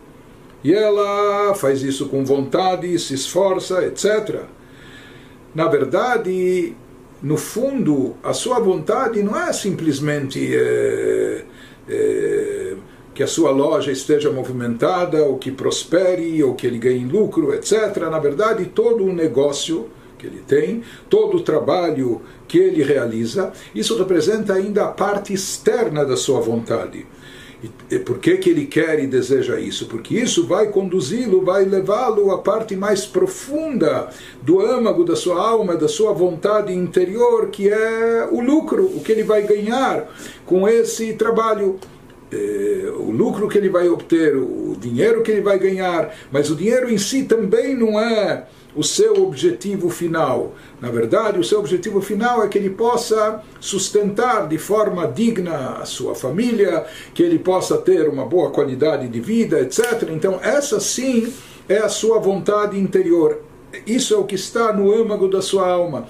e 0.63 0.74
ela 0.74 1.54
faz 1.56 1.82
isso 1.84 2.08
com 2.10 2.25
vontade, 2.25 2.98
se 3.00 3.13
esforça, 3.13 3.86
etc. 3.86 4.42
Na 5.56 5.68
verdade, 5.68 6.75
no 7.22 7.38
fundo, 7.38 8.16
a 8.24 8.34
sua 8.34 8.60
vontade 8.60 9.22
não 9.24 9.38
é 9.38 9.51
simplesmente 9.54 10.56
é, 10.56 11.46
é, 11.88 12.75
que 13.13 13.24
a 13.24 13.28
sua 13.28 13.51
loja 13.51 13.92
esteja 13.92 14.32
movimentada, 14.32 15.24
ou 15.24 15.38
que 15.38 15.51
prospere, 15.51 16.42
ou 16.44 16.56
que 16.56 16.68
ele 16.68 16.78
ganhe 16.78 17.06
lucro, 17.06 17.54
etc. 17.54 17.98
Na 18.10 18.20
verdade, 18.20 18.66
todo 18.66 19.04
o 19.06 19.13
negócio 19.13 19.89
que 20.18 20.28
ele 20.28 20.44
tem, 20.46 20.84
todo 21.10 21.38
o 21.38 21.42
trabalho 21.42 22.22
que 22.48 22.58
ele 22.58 22.84
realiza, 22.84 23.54
isso 23.74 23.98
representa 23.98 24.54
ainda 24.54 24.86
a 24.86 24.92
parte 24.92 25.34
externa 25.34 26.06
da 26.06 26.18
sua 26.18 26.42
vontade. 26.42 27.06
E 27.92 28.00
por 28.00 28.20
que, 28.20 28.38
que 28.38 28.50
ele 28.50 28.66
quer 28.66 29.04
e 29.04 29.08
deseja 29.08 29.60
isso? 29.60 29.88
Porque 29.88 30.16
isso 30.16 30.48
vai 30.48 30.68
conduzi-lo, 30.68 31.44
vai 31.44 31.66
levá-lo 31.66 32.32
à 32.32 32.38
parte 32.38 32.74
mais 32.74 33.06
profunda 33.06 34.10
do 34.42 34.62
âmago 34.62 35.04
da 35.04 35.16
sua 35.16 35.46
alma, 35.46 35.75
da 35.75 35.89
sua 35.89 36.13
vontade 36.13 36.72
interior, 36.72 37.50
que 37.50 37.68
é 37.68 38.30
o 38.32 38.39
lucro, 38.39 38.86
o 38.86 39.01
que 39.01 39.12
ele 39.12 39.24
vai 39.24 39.42
ganhar 39.42 40.10
com 40.46 40.70
esse 40.70 41.13
trabalho. 41.13 41.78
É, 42.32 42.94
o 42.96 43.10
lucro 43.10 43.50
que 43.50 43.58
ele 43.58 43.70
vai 43.70 43.89
obter, 43.89 44.36
o 44.38 44.75
dinheiro 44.80 45.24
que 45.24 45.32
ele 45.32 45.42
vai 45.42 45.58
ganhar, 45.58 46.16
mas 46.32 46.51
o 46.51 46.56
dinheiro 46.56 46.88
em 46.89 46.98
si 46.98 47.24
também 47.24 47.75
não 47.75 48.00
é 48.00 48.46
o 48.76 48.84
seu 48.84 49.24
objetivo 49.24 49.90
final. 49.90 50.54
Na 50.80 50.90
verdade, 50.90 51.40
o 51.40 51.44
seu 51.44 51.60
objetivo 51.60 52.02
final 52.02 52.44
é 52.44 52.48
que 52.48 52.58
ele 52.58 52.70
possa 52.70 53.42
sustentar 53.60 54.48
de 54.48 54.58
forma 54.58 55.08
digna 55.08 55.78
a 55.82 55.86
sua 55.86 56.16
família, 56.16 56.86
que 57.14 57.24
ele 57.24 57.40
possa 57.40 57.78
ter 57.78 58.08
uma 58.08 58.26
boa 58.26 58.52
qualidade 58.52 59.08
de 59.08 59.20
vida, 59.20 59.60
etc. 59.60 60.10
Então, 60.12 60.40
essa 60.42 60.80
sim 60.80 61.34
é 61.68 61.78
a 61.78 61.90
sua 61.90 62.20
vontade 62.20 62.80
interior. 62.80 63.42
Isso 63.86 64.14
é 64.14 64.18
o 64.18 64.24
que 64.24 64.36
está 64.36 64.74
no 64.74 64.92
âmago 64.92 65.28
da 65.28 65.42
sua 65.42 65.68
alma. 65.68 66.08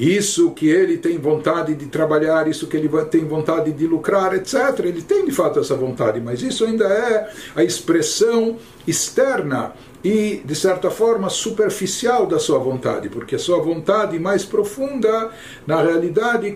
Isso 0.00 0.52
que 0.52 0.66
ele 0.66 0.96
tem 0.96 1.18
vontade 1.18 1.74
de 1.74 1.84
trabalhar, 1.86 2.48
isso 2.48 2.66
que 2.66 2.74
ele 2.74 2.88
tem 3.10 3.26
vontade 3.26 3.70
de 3.70 3.86
lucrar, 3.86 4.34
etc. 4.34 4.80
Ele 4.82 5.02
tem 5.02 5.26
de 5.26 5.30
fato 5.30 5.60
essa 5.60 5.74
vontade, 5.74 6.18
mas 6.20 6.42
isso 6.42 6.64
ainda 6.64 6.86
é 6.86 7.30
a 7.54 7.62
expressão 7.62 8.56
externa 8.86 9.74
e, 10.02 10.40
de 10.42 10.54
certa 10.54 10.90
forma, 10.90 11.28
superficial 11.28 12.26
da 12.26 12.38
sua 12.38 12.58
vontade, 12.58 13.10
porque 13.10 13.34
a 13.34 13.38
sua 13.38 13.60
vontade 13.60 14.18
mais 14.18 14.42
profunda, 14.42 15.30
na 15.66 15.82
realidade, 15.82 16.54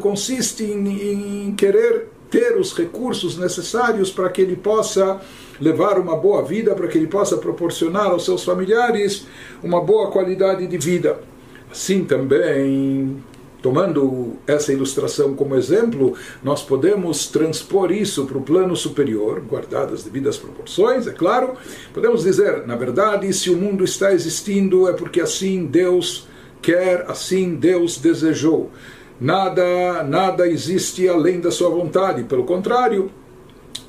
consiste 0.00 0.64
em, 0.64 1.48
em 1.48 1.54
querer 1.54 2.08
ter 2.30 2.56
os 2.56 2.72
recursos 2.72 3.36
necessários 3.36 4.10
para 4.10 4.30
que 4.30 4.40
ele 4.40 4.56
possa 4.56 5.20
levar 5.60 5.98
uma 5.98 6.16
boa 6.16 6.42
vida, 6.42 6.74
para 6.74 6.88
que 6.88 6.96
ele 6.96 7.06
possa 7.06 7.36
proporcionar 7.36 8.06
aos 8.06 8.24
seus 8.24 8.42
familiares 8.42 9.26
uma 9.62 9.82
boa 9.82 10.10
qualidade 10.10 10.66
de 10.66 10.78
vida. 10.78 11.30
Assim 11.72 12.04
também, 12.04 13.16
tomando 13.62 14.34
essa 14.46 14.74
ilustração 14.74 15.34
como 15.34 15.56
exemplo, 15.56 16.14
nós 16.44 16.62
podemos 16.62 17.28
transpor 17.28 17.90
isso 17.90 18.26
para 18.26 18.36
o 18.36 18.42
plano 18.42 18.76
superior, 18.76 19.40
guardadas 19.40 20.00
as 20.00 20.04
devidas 20.04 20.36
proporções, 20.36 21.06
é 21.06 21.12
claro. 21.12 21.54
Podemos 21.94 22.24
dizer, 22.24 22.66
na 22.66 22.76
verdade, 22.76 23.32
se 23.32 23.48
o 23.48 23.56
mundo 23.56 23.84
está 23.84 24.12
existindo 24.12 24.86
é 24.86 24.92
porque 24.92 25.18
assim 25.18 25.64
Deus 25.64 26.28
quer, 26.60 27.06
assim 27.08 27.54
Deus 27.54 27.96
desejou. 27.96 28.70
Nada, 29.18 30.02
nada 30.02 30.46
existe 30.46 31.08
além 31.08 31.40
da 31.40 31.50
sua 31.50 31.70
vontade. 31.70 32.24
Pelo 32.24 32.44
contrário, 32.44 33.10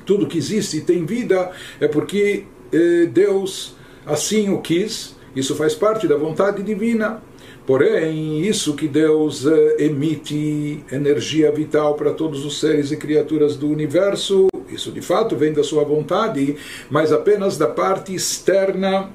tudo 0.06 0.26
que 0.26 0.38
existe 0.38 0.78
e 0.78 0.80
tem 0.80 1.04
vida 1.04 1.50
é 1.78 1.86
porque 1.86 2.44
eh, 2.72 3.06
Deus 3.12 3.76
assim 4.06 4.48
o 4.48 4.62
quis. 4.62 5.14
Isso 5.36 5.54
faz 5.54 5.74
parte 5.74 6.08
da 6.08 6.16
vontade 6.16 6.62
divina. 6.62 7.20
Porém, 7.66 8.42
isso 8.42 8.74
que 8.74 8.86
Deus 8.86 9.46
eh, 9.46 9.76
emite 9.78 10.84
energia 10.92 11.50
vital 11.50 11.94
para 11.94 12.12
todos 12.12 12.44
os 12.44 12.60
seres 12.60 12.92
e 12.92 12.96
criaturas 12.96 13.56
do 13.56 13.68
universo, 13.70 14.48
isso 14.68 14.92
de 14.92 15.00
fato 15.00 15.34
vem 15.34 15.52
da 15.52 15.64
sua 15.64 15.82
vontade, 15.82 16.56
mas 16.90 17.10
apenas 17.10 17.56
da 17.56 17.66
parte 17.66 18.14
externa 18.14 19.10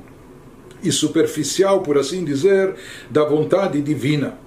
e 0.82 0.92
superficial, 0.92 1.82
por 1.82 1.98
assim 1.98 2.24
dizer, 2.24 2.74
da 3.10 3.24
vontade 3.24 3.82
divina. 3.82 4.40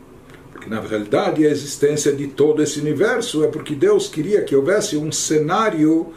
Que 0.60 0.68
na 0.68 0.80
realidade 0.80 1.46
a 1.46 1.50
existência 1.50 2.12
de 2.12 2.26
todo 2.26 2.60
esse 2.60 2.80
universo 2.80 3.44
é 3.44 3.48
porque 3.48 3.74
Deus 3.74 4.08
queria 4.08 4.42
que 4.42 4.56
houvesse 4.56 4.96
um 4.96 5.12
cenário 5.12 6.12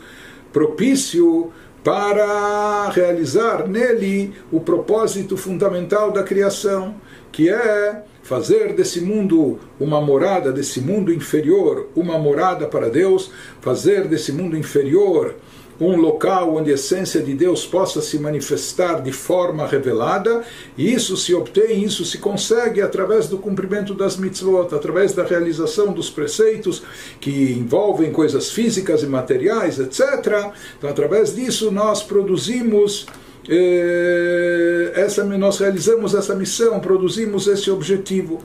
propício 0.51 1.51
para 1.83 2.89
realizar 2.89 3.67
nele 3.67 4.33
o 4.51 4.59
propósito 4.59 5.37
fundamental 5.37 6.11
da 6.11 6.23
criação, 6.23 6.95
que 7.35 7.49
é 7.49 8.01
fazer 8.23 8.71
desse 8.71 9.01
mundo 9.01 9.59
uma 9.77 9.99
morada, 9.99 10.53
desse 10.53 10.79
mundo 10.79 11.13
inferior, 11.13 11.89
uma 11.93 12.17
morada 12.17 12.65
para 12.65 12.89
Deus, 12.89 13.29
fazer 13.59 14.07
desse 14.07 14.31
mundo 14.31 14.57
inferior 14.57 15.35
um 15.77 15.97
local 15.97 16.55
onde 16.55 16.71
a 16.71 16.75
essência 16.75 17.21
de 17.21 17.33
Deus 17.33 17.65
possa 17.65 18.01
se 18.01 18.17
manifestar 18.17 19.01
de 19.01 19.11
forma 19.11 19.67
revelada, 19.67 20.43
e 20.77 20.93
isso 20.93 21.17
se 21.17 21.33
obtém, 21.33 21.83
isso 21.83 22.05
se 22.05 22.19
consegue 22.19 22.81
através 22.81 23.27
do 23.27 23.37
cumprimento 23.37 23.93
das 23.93 24.15
mitzvot, 24.15 24.73
através 24.73 25.11
da 25.11 25.25
realização 25.25 25.91
dos 25.91 26.09
preceitos 26.09 26.83
que 27.19 27.51
envolvem 27.51 28.13
coisas 28.13 28.49
físicas 28.49 29.03
e 29.03 29.07
materiais, 29.07 29.77
etc. 29.77 30.53
Então, 30.77 30.89
através 30.89 31.35
disso, 31.35 31.69
nós 31.69 32.01
produzimos. 32.01 33.05
Eh, 33.47 34.91
essa, 34.95 35.23
nós 35.23 35.59
realizamos 35.59 36.15
essa 36.15 36.35
missão, 36.35 36.79
produzimos 36.79 37.47
esse 37.47 37.69
objetivo. 37.69 38.39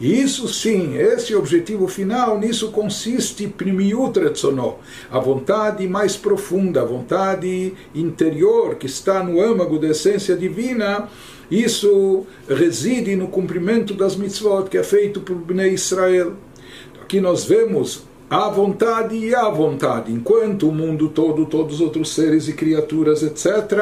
E 0.00 0.20
isso 0.20 0.48
sim, 0.48 0.96
esse 0.96 1.34
objetivo 1.34 1.86
final, 1.86 2.38
nisso 2.38 2.72
consiste 2.72 3.46
primiut 3.46 4.18
retzono, 4.18 4.78
a 5.10 5.18
vontade 5.18 5.86
mais 5.86 6.16
profunda, 6.16 6.80
a 6.80 6.84
vontade 6.84 7.74
interior 7.94 8.76
que 8.76 8.86
está 8.86 9.22
no 9.22 9.40
âmago 9.40 9.78
da 9.78 9.88
essência 9.88 10.34
divina, 10.34 11.06
isso 11.50 12.24
reside 12.48 13.14
no 13.14 13.28
cumprimento 13.28 13.92
das 13.92 14.16
mitzvot 14.16 14.70
que 14.70 14.78
é 14.78 14.82
feito 14.82 15.20
por 15.20 15.36
Bnei 15.36 15.74
Israel. 15.74 16.34
Aqui 17.02 17.20
nós 17.20 17.44
vemos 17.44 18.04
a 18.30 18.48
vontade 18.48 19.16
e 19.16 19.34
a 19.34 19.48
vontade, 19.48 20.12
enquanto 20.12 20.68
o 20.68 20.72
mundo 20.72 21.08
todo, 21.08 21.46
todos 21.46 21.74
os 21.74 21.80
outros 21.80 22.14
seres 22.14 22.46
e 22.46 22.52
criaturas, 22.52 23.24
etc., 23.24 23.76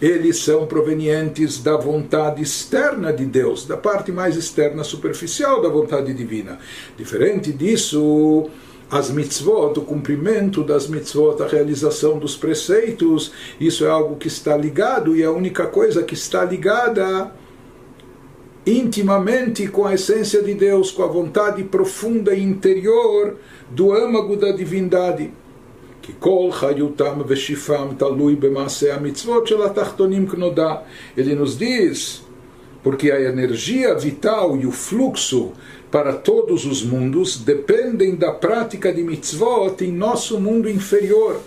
eles 0.00 0.38
são 0.38 0.66
provenientes 0.66 1.62
da 1.62 1.76
vontade 1.76 2.42
externa 2.42 3.12
de 3.12 3.24
Deus, 3.24 3.64
da 3.64 3.76
parte 3.76 4.10
mais 4.10 4.36
externa, 4.36 4.82
superficial 4.82 5.62
da 5.62 5.68
vontade 5.68 6.12
divina. 6.12 6.58
Diferente 6.98 7.52
disso, 7.52 8.50
as 8.90 9.12
mitzvot, 9.12 9.78
o 9.78 9.82
cumprimento 9.82 10.64
das 10.64 10.88
mitzvot, 10.88 11.40
a 11.40 11.46
realização 11.46 12.18
dos 12.18 12.34
preceitos, 12.34 13.30
isso 13.60 13.84
é 13.84 13.88
algo 13.88 14.16
que 14.16 14.26
está 14.26 14.56
ligado 14.56 15.14
e 15.14 15.22
é 15.22 15.26
a 15.26 15.30
única 15.30 15.68
coisa 15.68 16.02
que 16.02 16.14
está 16.14 16.44
ligada 16.44 17.30
intimamente 18.65 19.67
com 19.67 19.85
a 19.85 19.93
essência 19.93 20.41
de 20.41 20.53
Deus, 20.53 20.91
com 20.91 21.03
a 21.03 21.07
vontade 21.07 21.63
profunda 21.63 22.33
e 22.33 22.43
interior 22.43 23.37
do 23.71 23.93
âmago 23.93 24.35
da 24.35 24.51
divindade. 24.51 25.31
כי 26.01 26.13
כל 26.19 26.49
חיותם 26.51 27.21
ושיפם 27.27 27.87
תלוי 27.97 28.35
במעשה 28.35 28.95
המצוות 28.95 29.47
של 29.47 29.61
התחתונים 29.61 30.27
כנודע. 30.27 30.75
Ele 31.17 31.35
nos 31.35 31.57
diz, 31.59 32.21
porque 32.81 33.11
a 33.11 33.19
energia 33.19 33.93
vital 33.93 34.55
e 34.55 34.65
o 34.65 34.71
fluxo 34.71 35.51
para 35.91 36.13
todos 36.13 36.65
os 36.65 36.83
mundos 36.83 37.37
dependem 37.37 38.15
da 38.15 38.31
prática 38.31 38.93
de 38.93 39.03
mitzvot 39.03 39.83
em 39.83 39.91
nosso 39.91 40.39
mundo 40.39 40.69
inferior 40.69 41.41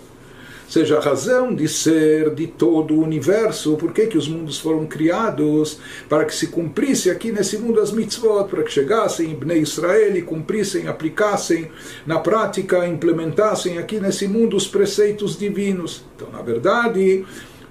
seja 0.68 0.98
a 0.98 1.02
razão 1.02 1.54
de 1.54 1.68
ser 1.68 2.34
de 2.34 2.48
todo 2.48 2.96
o 2.96 3.04
universo, 3.04 3.76
por 3.78 3.92
que, 3.92 4.08
que 4.08 4.18
os 4.18 4.28
mundos 4.28 4.60
foram 4.60 4.86
criados, 4.86 5.80
para 6.10 6.26
que 6.26 6.36
se 6.36 6.48
cumprisse 6.48 7.10
aqui 7.10 7.32
nesse 7.32 7.58
mundo 7.58 7.80
as 7.80 7.92
mitzvot, 7.92 8.48
para 8.50 8.64
que 8.64 8.72
chegassem 8.72 9.32
em 9.32 9.36
Bnei 9.36 9.60
Israel 9.60 10.16
e 10.16 10.22
cumprissem, 10.22 10.88
aplicassem 10.88 11.70
na 12.06 12.20
prática, 12.20 12.88
implementassem 12.88 13.78
aqui 13.78 14.00
nesse 14.00 14.28
mundo 14.28 14.58
os 14.58 14.68
preceitos 14.68 15.38
divinos. 15.38 16.04
Então, 16.16 16.30
na 16.32 16.42
verdade, 16.42 17.26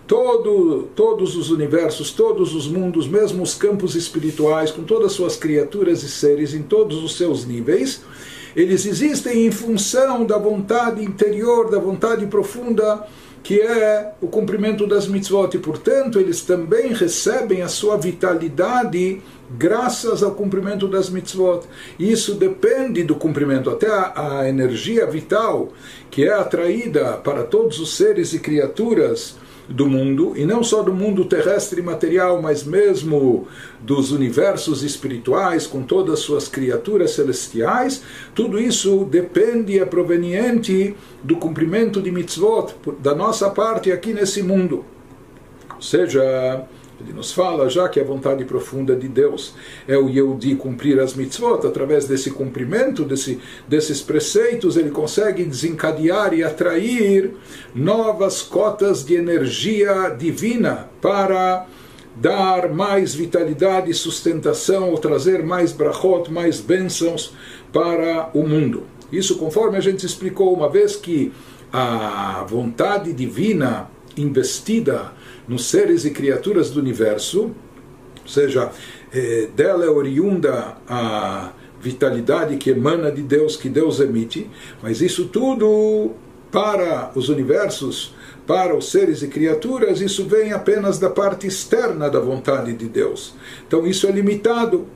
todo, 0.06 0.88
todos 0.94 1.36
os 1.36 1.50
universos, 1.50 2.12
todos 2.12 2.54
os 2.54 2.68
mundos, 2.68 3.08
mesmo 3.08 3.42
os 3.42 3.54
campos 3.54 3.94
espirituais, 3.94 4.70
com 4.70 4.82
todas 4.84 5.06
as 5.06 5.12
suas 5.12 5.36
criaturas 5.36 6.02
e 6.02 6.08
seres 6.08 6.54
em 6.54 6.62
todos 6.62 7.02
os 7.02 7.16
seus 7.16 7.44
níveis, 7.44 8.02
eles 8.54 8.86
existem 8.86 9.46
em 9.46 9.50
função 9.50 10.24
da 10.24 10.38
vontade 10.38 11.02
interior, 11.02 11.70
da 11.70 11.78
vontade 11.78 12.26
profunda 12.26 13.06
que 13.44 13.60
é 13.60 14.14
o 14.22 14.26
cumprimento 14.26 14.86
das 14.86 15.06
mitzvot, 15.06 15.54
e 15.54 15.60
portanto 15.60 16.18
eles 16.18 16.40
também 16.40 16.94
recebem 16.94 17.60
a 17.60 17.68
sua 17.68 17.98
vitalidade 17.98 19.20
graças 19.58 20.22
ao 20.22 20.30
cumprimento 20.30 20.88
das 20.88 21.10
mitzvot. 21.10 21.66
Isso 21.98 22.34
depende 22.36 23.04
do 23.04 23.14
cumprimento, 23.14 23.68
até 23.68 23.86
a, 23.86 24.40
a 24.40 24.48
energia 24.48 25.06
vital 25.06 25.74
que 26.10 26.24
é 26.24 26.32
atraída 26.32 27.18
para 27.18 27.44
todos 27.44 27.78
os 27.78 27.94
seres 27.94 28.32
e 28.32 28.38
criaturas 28.38 29.36
do 29.68 29.86
mundo, 29.86 30.34
e 30.36 30.44
não 30.44 30.62
só 30.62 30.82
do 30.82 30.92
mundo 30.92 31.24
terrestre 31.24 31.80
e 31.80 31.84
material, 31.84 32.40
mas 32.42 32.64
mesmo 32.64 33.48
dos 33.80 34.12
universos 34.12 34.82
espirituais, 34.82 35.66
com 35.66 35.82
todas 35.82 36.14
as 36.14 36.20
suas 36.20 36.48
criaturas 36.48 37.12
celestiais, 37.12 38.02
tudo 38.34 38.58
isso 38.58 39.04
depende 39.04 39.72
e 39.72 39.78
é 39.78 39.84
proveniente 39.84 40.94
do 41.22 41.36
cumprimento 41.36 42.00
de 42.02 42.10
mitzvot, 42.10 42.74
da 43.00 43.14
nossa 43.14 43.50
parte 43.50 43.90
aqui 43.90 44.12
nesse 44.12 44.42
mundo. 44.42 44.84
Ou 45.74 45.82
seja, 45.82 46.64
ele 47.04 47.12
nos 47.12 47.32
fala 47.32 47.68
já 47.68 47.88
que 47.88 48.00
a 48.00 48.04
vontade 48.04 48.44
profunda 48.44 48.96
de 48.96 49.06
Deus 49.06 49.54
é 49.86 49.96
o 49.96 50.08
Yehudi 50.08 50.56
cumprir 50.56 50.98
as 50.98 51.14
mitzvot, 51.14 51.66
através 51.66 52.06
desse 52.06 52.30
cumprimento 52.30 53.04
desse, 53.04 53.38
desses 53.68 54.00
preceitos, 54.00 54.76
ele 54.76 54.90
consegue 54.90 55.44
desencadear 55.44 56.32
e 56.32 56.42
atrair 56.42 57.34
novas 57.74 58.40
cotas 58.40 59.04
de 59.04 59.14
energia 59.14 60.08
divina 60.08 60.88
para 61.00 61.66
dar 62.16 62.72
mais 62.72 63.14
vitalidade 63.14 63.90
e 63.90 63.94
sustentação, 63.94 64.90
ou 64.90 64.98
trazer 64.98 65.44
mais 65.44 65.72
brachot, 65.72 66.30
mais 66.30 66.60
bênçãos 66.60 67.34
para 67.72 68.30
o 68.32 68.46
mundo. 68.46 68.84
Isso 69.12 69.36
conforme 69.36 69.76
a 69.76 69.80
gente 69.80 70.06
explicou 70.06 70.54
uma 70.54 70.68
vez 70.68 70.96
que 70.96 71.32
a 71.72 72.46
vontade 72.48 73.12
divina 73.12 73.90
investida 74.16 75.12
nos 75.46 75.66
seres 75.66 76.04
e 76.04 76.10
criaturas 76.10 76.70
do 76.70 76.80
universo, 76.80 77.54
ou 78.22 78.28
seja, 78.28 78.70
eh, 79.12 79.48
dela 79.54 79.84
é 79.84 79.88
oriunda 79.88 80.76
a 80.88 81.52
vitalidade 81.80 82.56
que 82.56 82.70
emana 82.70 83.12
de 83.12 83.22
Deus, 83.22 83.56
que 83.56 83.68
Deus 83.68 84.00
emite, 84.00 84.50
mas 84.82 85.02
isso 85.02 85.26
tudo 85.26 86.12
para 86.50 87.10
os 87.14 87.28
universos, 87.28 88.14
para 88.46 88.76
os 88.76 88.90
seres 88.90 89.22
e 89.22 89.28
criaturas, 89.28 90.00
isso 90.00 90.24
vem 90.24 90.52
apenas 90.52 90.98
da 90.98 91.10
parte 91.10 91.46
externa 91.46 92.08
da 92.08 92.20
vontade 92.20 92.72
de 92.72 92.86
Deus. 92.86 93.34
Então 93.66 93.86
isso 93.86 94.06
é 94.06 94.10
limitado. 94.10 94.86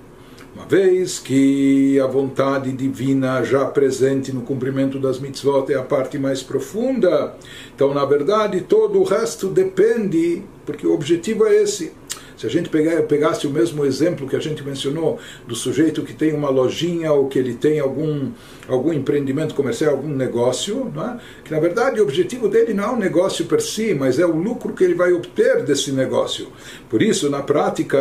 Uma 0.59 0.67
vez 0.67 1.21
que 1.21 2.01
a 2.01 2.07
vontade 2.09 2.73
divina 2.73 3.45
já 3.45 3.65
presente 3.65 4.33
no 4.33 4.41
cumprimento 4.41 4.99
das 4.99 5.21
mitzvot 5.21 5.73
é 5.73 5.77
a 5.77 5.85
parte 5.85 6.19
mais 6.19 6.43
profunda, 6.43 7.37
então 7.73 7.95
na 7.95 8.05
verdade 8.05 8.63
todo 8.63 8.99
o 8.99 9.05
resto 9.05 9.47
depende, 9.47 10.43
porque 10.67 10.85
o 10.85 10.93
objetivo 10.93 11.47
é 11.47 11.63
esse. 11.63 11.93
Se 12.37 12.45
a 12.45 12.51
gente 12.51 12.69
pegar, 12.69 13.01
pegasse 13.03 13.47
o 13.47 13.51
mesmo 13.51 13.85
exemplo 13.85 14.29
que 14.29 14.35
a 14.35 14.41
gente 14.41 14.65
mencionou 14.65 15.21
do 15.47 15.55
sujeito 15.55 16.03
que 16.03 16.13
tem 16.13 16.35
uma 16.35 16.51
lojinha 16.51 17.13
ou 17.13 17.29
que 17.29 17.39
ele 17.39 17.55
tem 17.55 17.79
algum, 17.79 18.33
algum 18.69 18.93
empreendimento 18.93 19.55
comercial, 19.55 19.93
algum 19.93 20.09
negócio, 20.09 20.93
é? 20.97 21.19
que 21.43 21.51
na 21.51 21.59
verdade 21.59 22.01
o 22.01 22.03
objetivo 22.03 22.49
dele 22.49 22.75
não 22.75 22.85
é 22.85 22.91
o 22.91 22.97
negócio 22.97 23.47
per 23.47 23.61
si, 23.61 23.95
mas 23.95 24.19
é 24.19 24.27
o 24.27 24.37
lucro 24.37 24.75
que 24.75 24.85
ele 24.85 24.95
vai 24.95 25.13
obter 25.13 25.65
desse 25.65 25.91
negócio. 25.91 26.49
Por 26.89 27.03
isso, 27.03 27.31
na 27.31 27.43
prática, 27.43 27.99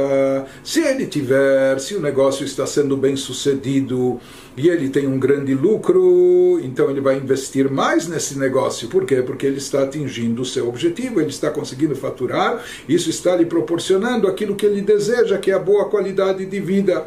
se 0.63 0.81
ele 0.81 1.07
tiver, 1.07 1.79
se 1.79 1.95
o 1.95 2.01
negócio 2.01 2.45
está 2.45 2.67
sendo 2.67 2.97
bem 2.97 3.15
sucedido, 3.15 4.19
e 4.57 4.69
ele 4.69 4.89
tem 4.89 5.05
um 5.05 5.19
grande 5.19 5.53
lucro, 5.53 6.59
então 6.63 6.89
ele 6.89 6.99
vai 6.99 7.17
investir 7.17 7.69
mais 7.69 8.07
nesse 8.07 8.39
negócio. 8.39 8.87
Por 8.87 9.05
quê? 9.05 9.21
Porque 9.21 9.45
ele 9.45 9.59
está 9.59 9.83
atingindo 9.83 10.41
o 10.41 10.45
seu 10.45 10.67
objetivo, 10.67 11.21
ele 11.21 11.29
está 11.29 11.51
conseguindo 11.51 11.95
faturar, 11.95 12.65
isso 12.89 13.07
está 13.07 13.35
lhe 13.35 13.45
proporcionando 13.45 14.27
aquilo 14.27 14.55
que 14.55 14.65
ele 14.65 14.81
deseja, 14.81 15.37
que 15.37 15.51
é 15.51 15.53
a 15.53 15.59
boa 15.59 15.85
qualidade 15.89 16.43
de 16.43 16.59
vida. 16.59 17.05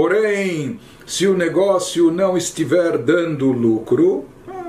Porém, 0.00 0.80
se 1.04 1.26
o 1.26 1.36
negócio 1.36 2.10
não 2.10 2.34
estiver 2.34 2.96
dando 2.96 3.52
lucro, 3.52 4.24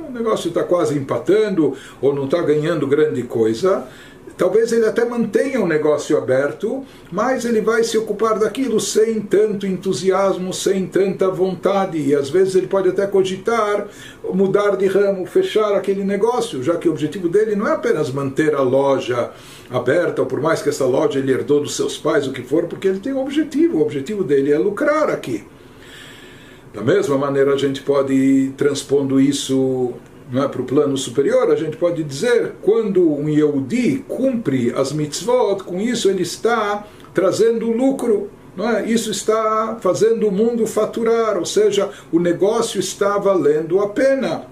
o 0.09 0.11
negócio 0.11 0.49
está 0.49 0.61
quase 0.61 0.97
empatando 0.97 1.73
ou 2.01 2.13
não 2.13 2.25
está 2.25 2.41
ganhando 2.41 2.85
grande 2.85 3.23
coisa, 3.23 3.87
Talvez 4.37 4.71
ele 4.71 4.85
até 4.85 5.05
mantenha 5.05 5.61
o 5.61 5.67
negócio 5.67 6.17
aberto, 6.17 6.83
mas 7.11 7.45
ele 7.45 7.61
vai 7.61 7.83
se 7.83 7.97
ocupar 7.97 8.39
daquilo 8.39 8.79
sem 8.79 9.21
tanto 9.21 9.67
entusiasmo, 9.67 10.53
sem 10.53 10.87
tanta 10.87 11.29
vontade. 11.29 11.97
E 11.97 12.15
às 12.15 12.29
vezes 12.29 12.55
ele 12.55 12.67
pode 12.67 12.89
até 12.89 13.05
cogitar 13.05 13.87
mudar 14.33 14.75
de 14.75 14.87
ramo, 14.87 15.25
fechar 15.25 15.75
aquele 15.75 16.03
negócio, 16.03 16.63
já 16.63 16.75
que 16.75 16.87
o 16.87 16.91
objetivo 16.91 17.27
dele 17.29 17.55
não 17.55 17.67
é 17.67 17.73
apenas 17.73 18.11
manter 18.11 18.55
a 18.55 18.61
loja 18.61 19.31
aberta, 19.69 20.25
por 20.25 20.41
mais 20.41 20.61
que 20.61 20.69
essa 20.69 20.85
loja 20.85 21.19
ele 21.19 21.31
herdou 21.31 21.61
dos 21.61 21.75
seus 21.75 21.97
pais, 21.97 22.27
o 22.27 22.31
que 22.31 22.41
for, 22.41 22.65
porque 22.65 22.87
ele 22.87 22.99
tem 22.99 23.13
um 23.13 23.21
objetivo. 23.21 23.77
O 23.77 23.81
objetivo 23.81 24.23
dele 24.23 24.51
é 24.51 24.57
lucrar 24.57 25.09
aqui. 25.09 25.43
Da 26.73 26.81
mesma 26.81 27.17
maneira, 27.17 27.53
a 27.53 27.57
gente 27.57 27.81
pode 27.81 28.13
ir 28.13 28.51
transpondo 28.51 29.19
isso 29.19 29.93
é, 30.33 30.47
para 30.47 30.61
o 30.61 30.65
plano 30.65 30.97
superior, 30.97 31.51
a 31.51 31.55
gente 31.55 31.75
pode 31.75 32.03
dizer, 32.03 32.53
quando 32.61 33.11
um 33.11 33.27
Yehudi 33.27 34.05
cumpre 34.07 34.73
as 34.73 34.93
mitzvot, 34.93 35.63
com 35.63 35.79
isso 35.79 36.09
ele 36.09 36.23
está 36.23 36.87
trazendo 37.13 37.69
lucro. 37.71 38.29
Não 38.55 38.69
é? 38.69 38.85
Isso 38.85 39.11
está 39.11 39.77
fazendo 39.79 40.27
o 40.27 40.31
mundo 40.31 40.67
faturar, 40.67 41.37
ou 41.37 41.45
seja, 41.45 41.89
o 42.11 42.19
negócio 42.19 42.79
está 42.79 43.17
valendo 43.17 43.79
a 43.79 43.89
pena. 43.89 44.45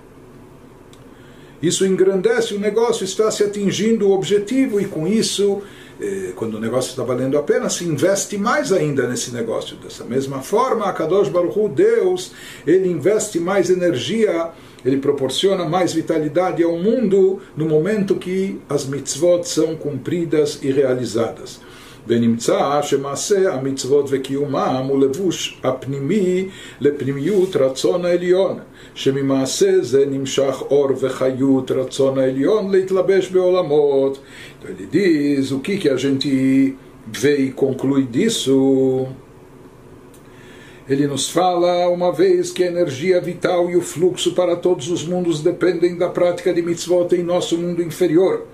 Isso 1.62 1.86
engrandece, 1.86 2.54
o 2.54 2.60
negócio 2.60 3.04
está 3.04 3.30
se 3.30 3.44
atingindo 3.44 4.08
o 4.08 4.14
objetivo 4.14 4.80
e 4.80 4.86
com 4.86 5.06
isso, 5.06 5.62
eh, 6.00 6.32
quando 6.34 6.56
o 6.56 6.60
negócio 6.60 6.92
está 6.92 7.04
valendo 7.04 7.38
a 7.38 7.44
pena, 7.44 7.70
se 7.70 7.84
investe 7.84 8.38
mais 8.38 8.72
ainda 8.72 9.06
nesse 9.06 9.34
negócio. 9.34 9.76
Dessa 9.76 10.06
mesma 10.06 10.42
forma, 10.42 10.86
a 10.86 10.94
Kadosh 10.94 11.28
Baruch 11.28 11.60
Hu, 11.60 11.68
Deus, 11.68 12.32
ele 12.66 12.88
investe 12.88 13.38
mais 13.38 13.70
energia 13.70 14.52
ele 14.85 14.99
proporciona 14.99 15.65
mais 15.65 15.93
vitalidade 15.93 16.63
ao 16.63 16.77
mundo 16.77 17.41
no 17.57 17.67
momento 17.67 18.17
que 18.17 18.61
as 18.69 18.87
mitzvot 18.87 19.45
são 19.45 19.77
cumpridas 19.77 20.59
e 20.63 20.71
realizadas. 20.71 21.61
ונמצא 22.07 22.83
שמעשה 22.83 23.55
המצוות 23.55 24.07
וקיומם 24.09 24.87
הוא 24.89 25.01
לבוש 25.01 25.61
הפנימי 25.65 26.49
לפנימיות 26.81 27.57
רצון 27.57 28.05
העליון, 28.05 28.59
שממעשה 28.95 29.81
זה 29.81 30.05
נמשך 30.07 30.63
אור 30.71 30.89
וחיות 31.01 31.71
רצון 31.71 32.19
העליון 32.19 32.71
להתלבש 32.71 33.31
בעולמות. 33.31 34.19
Então 34.61 34.71
ele 34.71 34.87
diz 34.87 35.53
o 35.53 35.61
que, 35.61 35.79
que 35.79 35.89
a 35.89 35.97
gente 35.97 36.77
Ele 40.90 41.06
nos 41.06 41.30
fala 41.30 41.88
uma 41.88 42.12
vez 42.12 42.52
que 42.52 42.64
a 42.64 42.68
energia 42.68 43.22
vital 43.22 43.70
e 43.70 43.78
o 43.78 43.82
fluxo 43.82 44.34
para 44.34 44.56
todos 44.56 44.90
os 44.90 45.06
mundos 45.06 45.40
dependem 45.40 45.96
da 45.96 46.10
prática 46.10 46.52
de 46.52 46.64
mitzvot 46.64 47.14
em 47.14 47.22
nosso 47.22 47.56
mundo 47.60 47.84
inferior. 47.84 48.48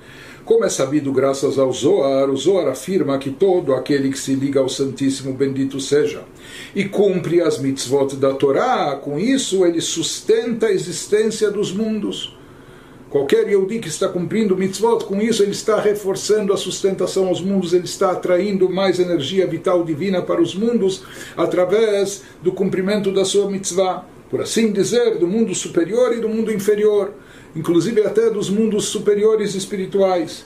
Como 0.43 0.65
é 0.65 0.69
sabido 0.69 1.13
graças 1.13 1.57
ao 1.57 1.71
Zohar, 1.71 2.29
o 2.29 2.35
Zohar 2.35 2.67
afirma 2.67 3.17
que 3.17 3.31
todo 3.31 3.73
aquele 3.73 4.09
que 4.09 4.19
se 4.19 4.35
liga 4.35 4.59
ao 4.59 4.67
Santíssimo 4.67 5.33
bendito 5.33 5.79
seja 5.79 6.23
e 6.75 6.83
cumpre 6.83 7.41
as 7.41 7.57
mitzvot 7.57 8.17
da 8.17 8.33
Torá, 8.33 8.99
com 9.01 9.17
isso 9.17 9.65
ele 9.65 9.79
sustenta 9.79 10.67
a 10.67 10.71
existência 10.71 11.49
dos 11.49 11.71
mundos. 11.71 12.35
Qualquer 13.15 13.47
Yehudi 13.47 13.79
que 13.79 13.87
está 13.87 14.09
cumprindo 14.09 14.57
mitzvot, 14.57 15.05
com 15.05 15.21
isso 15.21 15.41
ele 15.41 15.53
está 15.53 15.79
reforçando 15.79 16.51
a 16.51 16.57
sustentação 16.57 17.29
aos 17.29 17.39
mundos, 17.39 17.71
ele 17.71 17.85
está 17.85 18.11
atraindo 18.11 18.69
mais 18.69 18.99
energia 18.99 19.47
vital 19.47 19.85
divina 19.85 20.21
para 20.21 20.41
os 20.41 20.53
mundos 20.53 21.01
através 21.37 22.23
do 22.43 22.51
cumprimento 22.51 23.13
da 23.13 23.23
sua 23.23 23.49
mitzvah. 23.49 24.03
Por 24.29 24.41
assim 24.41 24.69
dizer, 24.69 25.17
do 25.17 25.29
mundo 25.29 25.55
superior 25.55 26.11
e 26.11 26.19
do 26.19 26.27
mundo 26.27 26.51
inferior, 26.51 27.13
inclusive 27.55 28.01
até 28.01 28.29
dos 28.29 28.49
mundos 28.49 28.83
superiores 28.89 29.55
espirituais. 29.55 30.43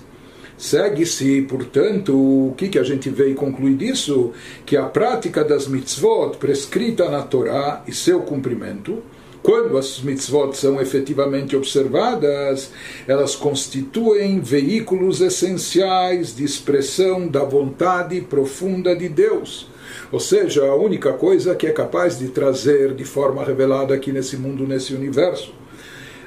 Segue-se, 0.56 1.42
portanto, 1.50 2.14
o 2.14 2.54
que, 2.56 2.70
que 2.70 2.78
a 2.78 2.84
gente 2.84 3.10
vê 3.10 3.32
e 3.32 3.34
conclui 3.34 3.74
disso? 3.74 4.32
Que 4.64 4.78
a 4.78 4.84
prática 4.84 5.44
das 5.44 5.68
mitzvot 5.68 6.38
prescrita 6.38 7.10
na 7.10 7.24
Torá 7.24 7.84
e 7.88 7.92
seu 7.92 8.20
cumprimento 8.20 9.02
quando 9.50 9.80
as 9.80 10.00
mitzvot 10.00 10.54
são 10.54 10.80
efetivamente 10.80 11.56
observadas, 11.56 12.70
elas 13.08 13.36
constituem 13.36 14.40
veículos 14.40 15.22
essenciais 15.22 16.36
de 16.36 16.44
expressão 16.44 17.28
da 17.28 17.44
vontade 17.44 18.22
profunda 18.22 18.96
de 18.96 19.10
Deus. 19.10 19.68
Ou 20.12 20.20
seja, 20.20 20.64
a 20.68 20.76
única 20.76 21.14
coisa 21.14 21.56
que 21.56 21.66
é 21.66 21.72
capaz 21.72 22.20
de 22.20 22.28
trazer 22.28 22.94
de 22.94 23.04
forma 23.04 23.44
revelada 23.44 23.96
aqui 23.96 24.12
nesse 24.12 24.38
mundo, 24.38 24.68
nesse 24.68 24.94
universo, 24.94 25.52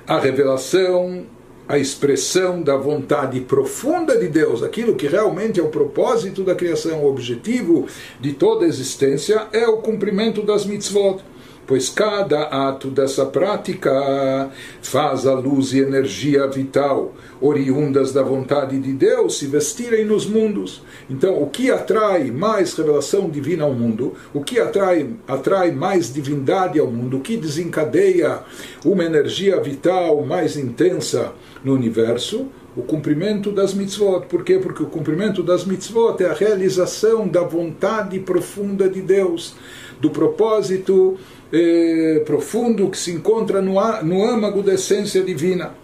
a 0.04 0.18
revelação, 0.18 1.24
a 1.68 1.78
expressão 1.78 2.60
da 2.60 2.76
vontade 2.76 3.40
profunda 3.42 4.18
de 4.18 4.26
Deus, 4.26 4.64
aquilo 4.64 4.96
que 4.96 5.06
realmente 5.06 5.60
é 5.60 5.62
o 5.62 5.68
propósito 5.68 6.42
da 6.42 6.56
criação, 6.56 7.04
o 7.04 7.08
objetivo 7.08 7.86
de 8.20 8.32
toda 8.32 8.64
a 8.64 8.68
existência, 8.68 9.46
é 9.52 9.68
o 9.68 9.76
cumprimento 9.76 10.42
das 10.42 10.66
mitzvot 10.66 11.22
pois 11.66 11.88
cada 11.88 12.44
ato 12.68 12.88
dessa 12.88 13.26
prática 13.26 14.50
faz 14.82 15.26
a 15.26 15.34
luz 15.34 15.72
e 15.72 15.78
energia 15.78 16.46
vital 16.46 17.14
oriundas 17.40 18.12
da 18.12 18.22
vontade 18.22 18.78
de 18.78 18.92
Deus 18.92 19.38
se 19.38 19.46
vestirem 19.46 20.04
nos 20.04 20.26
mundos. 20.26 20.82
Então, 21.10 21.42
o 21.42 21.48
que 21.48 21.70
atrai 21.70 22.30
mais 22.30 22.74
revelação 22.74 23.28
divina 23.28 23.64
ao 23.64 23.74
mundo, 23.74 24.14
o 24.32 24.42
que 24.42 24.60
atrai, 24.60 25.10
atrai 25.26 25.72
mais 25.72 26.12
divindade 26.12 26.78
ao 26.78 26.86
mundo, 26.86 27.18
o 27.18 27.20
que 27.20 27.36
desencadeia 27.36 28.40
uma 28.84 29.04
energia 29.04 29.60
vital 29.60 30.24
mais 30.24 30.56
intensa 30.56 31.32
no 31.64 31.74
universo, 31.74 32.46
o 32.76 32.82
cumprimento 32.82 33.52
das 33.52 33.74
mitzvot. 33.74 34.26
Por 34.26 34.44
quê? 34.44 34.58
Porque 34.58 34.82
o 34.82 34.86
cumprimento 34.86 35.42
das 35.42 35.64
mitzvot 35.64 36.22
é 36.22 36.26
a 36.26 36.32
realização 36.32 37.28
da 37.28 37.42
vontade 37.42 38.18
profunda 38.20 38.88
de 38.88 39.02
Deus, 39.02 39.54
do 40.00 40.10
propósito 40.10 41.18
eh, 41.52 42.22
profundo 42.24 42.88
que 42.88 42.96
se 42.96 43.12
encontra 43.12 43.60
no, 43.60 43.74
no 44.02 44.24
âmago 44.24 44.62
da 44.62 44.74
essência 44.74 45.22
divina. 45.22 45.74